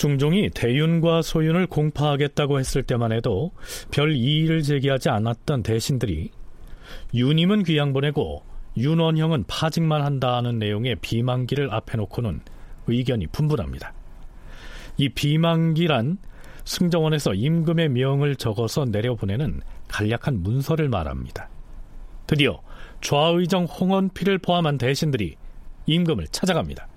중종이 0.00 0.48
대윤과 0.48 1.20
소윤을 1.20 1.66
공파하겠다고 1.66 2.58
했을 2.58 2.82
때만 2.82 3.12
해도 3.12 3.52
별 3.90 4.16
이의를 4.16 4.62
제기하지 4.62 5.10
않았던 5.10 5.62
대신들이 5.62 6.30
윤임은 7.12 7.64
귀양 7.64 7.92
보내고 7.92 8.42
윤원형은 8.78 9.44
파직만 9.46 10.00
한다는 10.00 10.58
내용의 10.58 10.96
비만기를 11.02 11.70
앞에 11.74 11.98
놓고는 11.98 12.40
의견이 12.86 13.26
분분합니다. 13.26 13.92
이 14.96 15.10
비만기란 15.10 16.16
승정원에서 16.64 17.34
임금의 17.34 17.90
명을 17.90 18.36
적어서 18.36 18.86
내려보내는 18.86 19.60
간략한 19.88 20.42
문서를 20.42 20.88
말합니다. 20.88 21.50
드디어 22.26 22.62
좌의정 23.02 23.64
홍원필을 23.64 24.38
포함한 24.38 24.78
대신들이 24.78 25.36
임금을 25.84 26.28
찾아갑니다. 26.28 26.88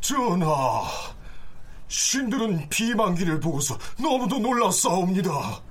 전하, 0.00 0.82
신들은 1.94 2.68
비만기를 2.70 3.38
보고서 3.38 3.78
너무도 4.00 4.40
놀랐사옵니다. 4.40 5.62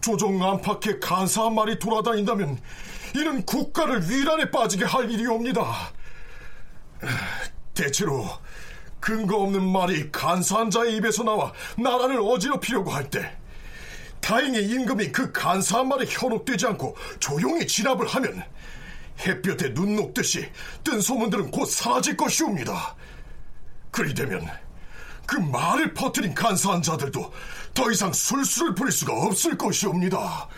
조정 0.00 0.42
안팎에 0.42 0.98
간사 0.98 1.44
한 1.44 1.54
말이 1.54 1.78
돌아다닌다면 1.78 2.60
이는 3.14 3.46
국가를 3.46 4.10
위란에 4.10 4.50
빠지게 4.50 4.84
할 4.84 5.08
일이옵니다. 5.08 5.92
대체로 7.72 8.26
근거 8.98 9.36
없는 9.36 9.62
말이 9.64 10.10
간사한 10.10 10.70
자의 10.70 10.96
입에서 10.96 11.22
나와 11.22 11.52
나라를 11.76 12.20
어지럽히려고 12.20 12.90
할 12.90 13.08
때 13.08 13.36
다행히 14.20 14.60
임금이 14.60 15.12
그 15.12 15.30
간사한 15.30 15.86
말에 15.86 16.04
현혹되지 16.08 16.66
않고 16.66 16.96
조용히 17.20 17.64
진압을 17.64 18.08
하면 18.08 18.42
햇볕에 19.24 19.72
눈 19.72 19.94
녹듯이 19.94 20.50
뜬 20.82 21.00
소문들은 21.00 21.52
곧 21.52 21.64
사라질 21.66 22.16
것이옵니다. 22.16 22.96
그리 23.92 24.12
되면 24.12 24.44
그 25.28 25.36
말을 25.36 25.92
퍼뜨린 25.92 26.34
간사한 26.34 26.80
자들도 26.80 27.30
더 27.74 27.90
이상 27.90 28.10
술수를 28.10 28.74
부릴 28.74 28.90
수가 28.90 29.12
없을 29.12 29.58
것이옵니다. 29.58 30.48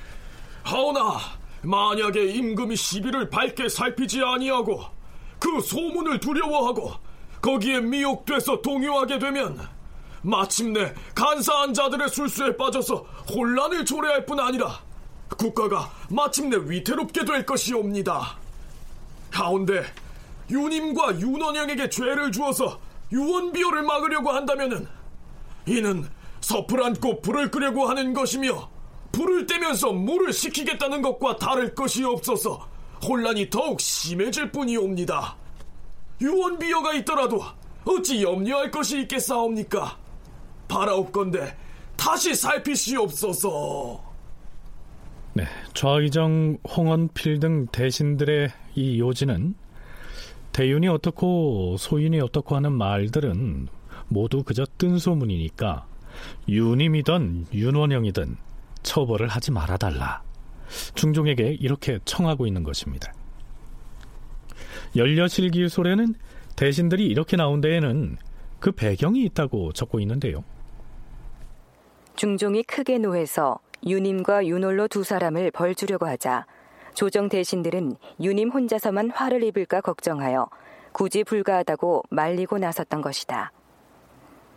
하오나 0.63 1.19
만약에 1.63 2.27
임금이 2.27 2.77
시비를 2.77 3.31
밝게 3.31 3.69
살피지 3.69 4.23
아니하고 4.23 4.85
그 5.41 5.61
소문을 5.61 6.21
두려워하고 6.21 6.93
거기에 7.43 7.81
미혹돼서 7.81 8.63
동요하게 8.63 9.19
되면 9.19 9.59
마침내 10.23 10.95
간사한 11.17 11.75
자들의 11.75 12.09
술수에 12.09 12.57
빠져서 12.57 12.95
혼란을 13.29 13.85
초래할 13.85 14.25
뿐 14.25 14.39
아니라 14.39 14.79
국가가 15.37 15.91
마침내 16.11 16.57
위태롭게 16.57 17.25
될 17.25 17.45
것이옵니다. 17.45 18.39
가운데 19.33 19.83
유님과 20.49 21.19
윤원영에게 21.19 21.91
죄를 21.91 22.31
주어서 22.31 22.79
유언비어를 23.13 23.83
막으려고 23.83 24.31
한다면은 24.31 24.87
이는 25.67 26.07
섭을 26.41 26.83
안고 26.83 27.21
불을 27.23 27.51
끄려고 27.51 27.87
하는 27.89 28.13
것이며 28.13 28.71
불을 29.13 29.47
떼면서 29.47 29.93
물을 29.93 30.33
식히겠다는 30.33 31.03
것과 31.03 31.37
다를 31.37 31.75
것이 31.75 32.05
없어서 32.05 32.69
혼란이 33.03 33.51
더욱 33.51 33.81
심해질 33.81 34.53
뿐이옵니다. 34.53 35.37
유언비어가 36.21 36.95
있더라도 36.95 37.43
어찌 37.85 38.23
염려할 38.23 38.71
것이 38.71 39.01
있겠사옵니까? 39.03 39.99
바라옵건대 40.69 41.57
다시 41.97 42.35
살피시옵소서. 42.35 44.11
네, 45.33 45.45
좌의정 45.75 46.59
홍원필 46.77 47.41
등 47.41 47.67
대신들의 47.69 48.51
이 48.75 48.99
요지는 49.01 49.55
대윤이 50.61 50.89
어떻고 50.89 51.77
소윤이 51.79 52.21
어떻고 52.21 52.55
하는 52.55 52.73
말들은 52.73 53.69
모두 54.09 54.43
그저 54.43 54.67
뜬소문이니까 54.77 55.87
윤임이든 56.51 57.47
윤원영이든 57.51 58.37
처벌을 58.83 59.29
하지 59.29 59.53
말아달라. 59.53 60.23
중종에게 60.95 61.57
이렇게 61.59 61.99
청하고 62.05 62.47
있는 62.47 62.63
것입니다. 62.63 63.11
열려실기 64.95 65.71
소래는 65.71 66.15
대신들이 66.57 67.07
이렇게 67.07 67.39
나온 67.39 67.63
데에는 67.63 68.19
그 68.59 68.71
배경이 68.71 69.25
있다고 69.25 69.73
적고 69.73 69.99
있는데요. 70.01 70.45
중종이 72.17 72.65
크게 72.65 72.99
노해서 72.99 73.61
유님과 73.87 74.45
윤홀로 74.45 74.89
두 74.89 75.05
사람을 75.05 75.53
벌 75.53 75.75
주려고 75.75 76.07
하자 76.07 76.45
조정 77.01 77.31
대신들은 77.31 77.95
유님 78.21 78.51
혼자서만 78.51 79.09
화를 79.09 79.43
입을까 79.43 79.81
걱정하여 79.81 80.51
굳이 80.93 81.25
불가하다고 81.25 82.03
말리고 82.11 82.59
나섰던 82.59 83.01
것이다. 83.01 83.53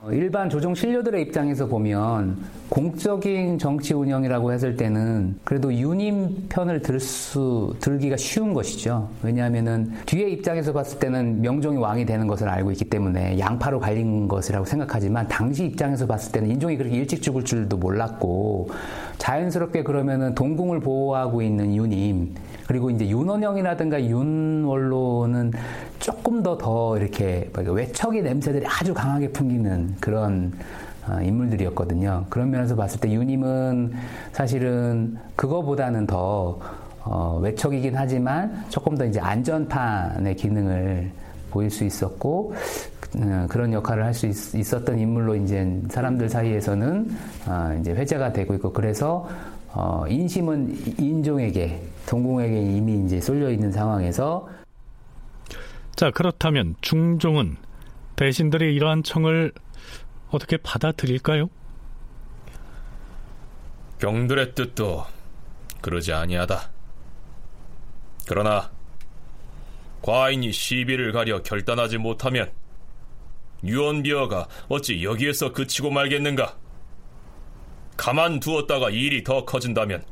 어, 0.02 0.12
일반 0.12 0.50
조정 0.50 0.76
신료들의 0.76 1.22
입장에서 1.22 1.66
보면 1.66 2.38
공적인 2.68 3.58
정치 3.58 3.94
운영이라고 3.94 4.52
했을 4.52 4.76
때는 4.76 5.40
그래도 5.46 5.74
유님 5.74 6.48
편을 6.50 6.82
들 6.82 7.00
수, 7.00 7.74
들기가 7.80 8.18
쉬운 8.18 8.54
것이죠. 8.54 9.08
왜냐하면은 9.22 9.94
뒤에 10.06 10.28
입장에서 10.32 10.74
봤을 10.74 11.00
때는 11.00 11.40
명종이 11.40 11.78
왕이 11.78 12.06
되는 12.06 12.28
것을 12.28 12.50
알고 12.50 12.72
있기 12.72 12.84
때문에 12.84 13.40
양파로 13.40 13.80
갈린 13.80 14.28
것이라고 14.28 14.66
생각하지만 14.66 15.30
당시 15.30 15.64
입장에서 15.64 16.06
봤을 16.06 16.34
때는 16.34 16.50
인종이 16.50 16.76
그렇게 16.76 16.98
일찍 16.98 17.22
죽을 17.22 17.46
줄도 17.46 17.78
몰랐고 17.78 18.70
자연스럽게 19.18 19.84
그러면은 19.84 20.36
동궁을 20.36 20.80
보호하고 20.80 21.42
있는 21.42 21.76
유님 21.76 22.36
그리고 22.68 22.90
이제 22.90 23.08
윤원영이라든가 23.08 24.04
윤원로는 24.04 25.52
조금 26.00 26.44
더더 26.44 26.98
이렇게 26.98 27.50
외척의 27.56 28.24
냄새들이 28.24 28.66
아주 28.68 28.94
강하게 28.94 29.30
풍기는 29.30 29.96
그런 30.00 30.54
어, 31.08 31.22
인물들이었거든요. 31.22 32.26
그런 32.30 32.50
면에서 32.50 32.76
봤을 32.76 33.00
때 33.00 33.12
유님은 33.12 33.94
사실은 34.32 35.18
그거보다는 35.36 36.08
더 36.08 36.60
어, 37.04 37.40
외척이긴 37.42 37.96
하지만 37.96 38.64
조금 38.70 38.96
더 38.96 39.06
이제 39.06 39.20
안전판의 39.20 40.36
기능을 40.38 41.12
보일 41.54 41.70
수 41.70 41.84
있었고 41.84 42.54
어, 43.16 43.46
그런 43.48 43.72
역할을 43.74 44.04
할 44.04 44.14
수 44.14 44.26
있었던 44.28 44.98
인물로 44.98 45.36
이제 45.36 45.82
사람들 45.90 46.30
사이에서는 46.30 47.16
어, 47.48 47.78
이제 47.80 47.92
회자가 47.92 48.34
되고 48.34 48.56
있고 48.56 48.74
그래서 48.74 49.30
어, 49.70 50.06
인심은 50.10 51.00
인종에게 51.00 51.82
동궁에게 52.08 52.60
이미 52.60 53.06
이제 53.06 53.22
쏠려 53.22 53.52
있는 53.52 53.72
상황에서 53.72 54.50
자 55.96 56.10
그렇다면 56.12 56.76
중종은 56.82 57.56
대신들의 58.16 58.74
이러한 58.76 59.04
청을 59.04 59.52
어떻게 60.32 60.58
받아들일까요? 60.58 61.50
경들의 64.00 64.56
뜻도 64.56 65.06
그러지 65.82 66.14
아니하다. 66.14 66.70
그러나 68.28 68.70
과인이 70.04 70.52
시비를 70.52 71.14
가려 71.14 71.42
결단하지 71.42 71.98
못하면 71.98 72.52
유언비어가 73.64 74.48
어찌 74.68 75.02
여기에서 75.04 75.54
그치고 75.54 75.90
말겠는가? 75.92 76.58
가만 77.96 78.42
두었다가 78.42 78.90
일이 78.90 79.24
더 79.24 79.46
커진다면 79.46 80.04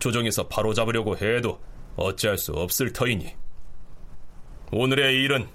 조정에서 0.00 0.48
바로잡으려고 0.48 1.16
해도 1.16 1.60
어찌할 1.94 2.36
수 2.36 2.52
없을 2.52 2.92
터이니 2.92 3.32
오늘의 4.72 5.22
일은 5.22 5.48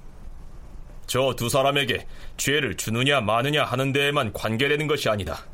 저 1.06 1.34
두 1.36 1.50
사람에게 1.50 2.08
죄를 2.38 2.78
주느냐 2.78 3.20
마느냐 3.20 3.66
하는 3.66 3.92
데에만 3.92 4.32
관계되는 4.32 4.88
것이 4.88 5.10
아니다. 5.10 5.46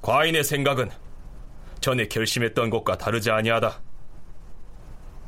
과인의 0.00 0.44
생각은 0.44 0.90
전에 1.80 2.06
결심했던 2.06 2.70
것과 2.70 2.98
다르지 2.98 3.32
아니하다. 3.32 3.85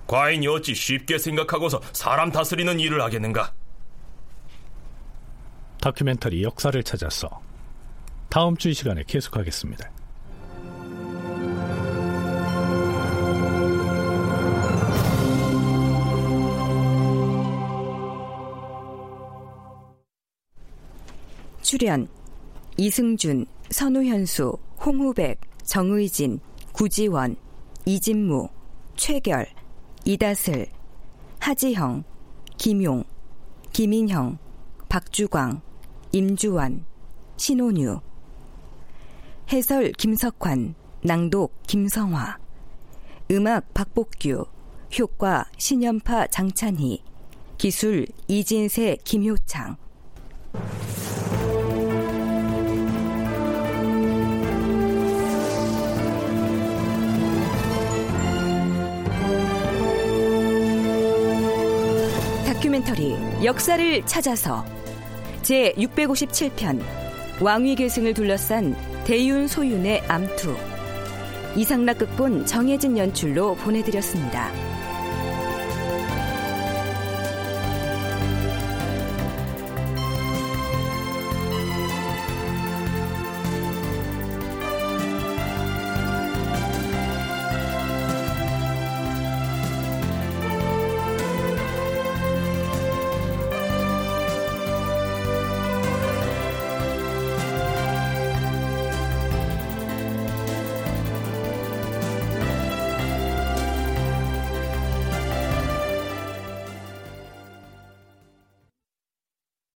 과인이 0.09 0.49
어찌 0.49 0.75
쉽게 0.75 1.19
생각하고서 1.19 1.81
사람 1.93 2.33
다스리는 2.33 2.81
일을 2.81 3.01
하겠는가? 3.03 3.53
다큐멘터리 5.81 6.43
역사를 6.43 6.83
찾아서 6.83 7.29
다음 8.31 8.57
주 8.57 8.71
이 8.71 8.75
시간에 8.75 9.05
계속하겠습니다. 9.07 9.91
출연 21.63 22.09
이승준, 22.77 23.45
선우현수, 23.71 24.57
홍후백, 24.85 25.41
정의진, 25.65 26.41
구지원, 26.73 27.37
이진무, 27.85 28.49
최결, 28.97 29.47
이다슬, 30.09 30.67
하지형, 31.39 32.03
김용, 32.57 33.05
김인형, 33.75 34.39
박주광, 34.89 35.61
임주환, 36.13 36.87
신혼유. 37.37 38.01
해설 39.53 39.93
김석환, 39.93 40.75
낭독 41.05 41.63
김성화. 41.67 42.39
음악 43.33 43.75
박복규. 43.75 44.47
효과 44.99 45.45
신연파 45.59 46.29
장찬희. 46.29 47.05
기술 47.59 48.07
이진세 48.29 48.97
김효창 49.05 49.77
다큐멘터리 62.69 63.17
역사를 63.45 64.05
찾아서 64.05 64.65
제 65.41 65.73
657편 65.79 66.83
왕위 67.41 67.75
계승을 67.75 68.13
둘러싼 68.13 68.77
대윤 69.05 69.49
소윤의 69.49 70.03
암투 70.07 70.55
이상락 71.57 71.99
극본 71.99 72.45
정혜진 72.45 72.99
연출로 72.99 73.55
보내드렸습니다. 73.55 74.53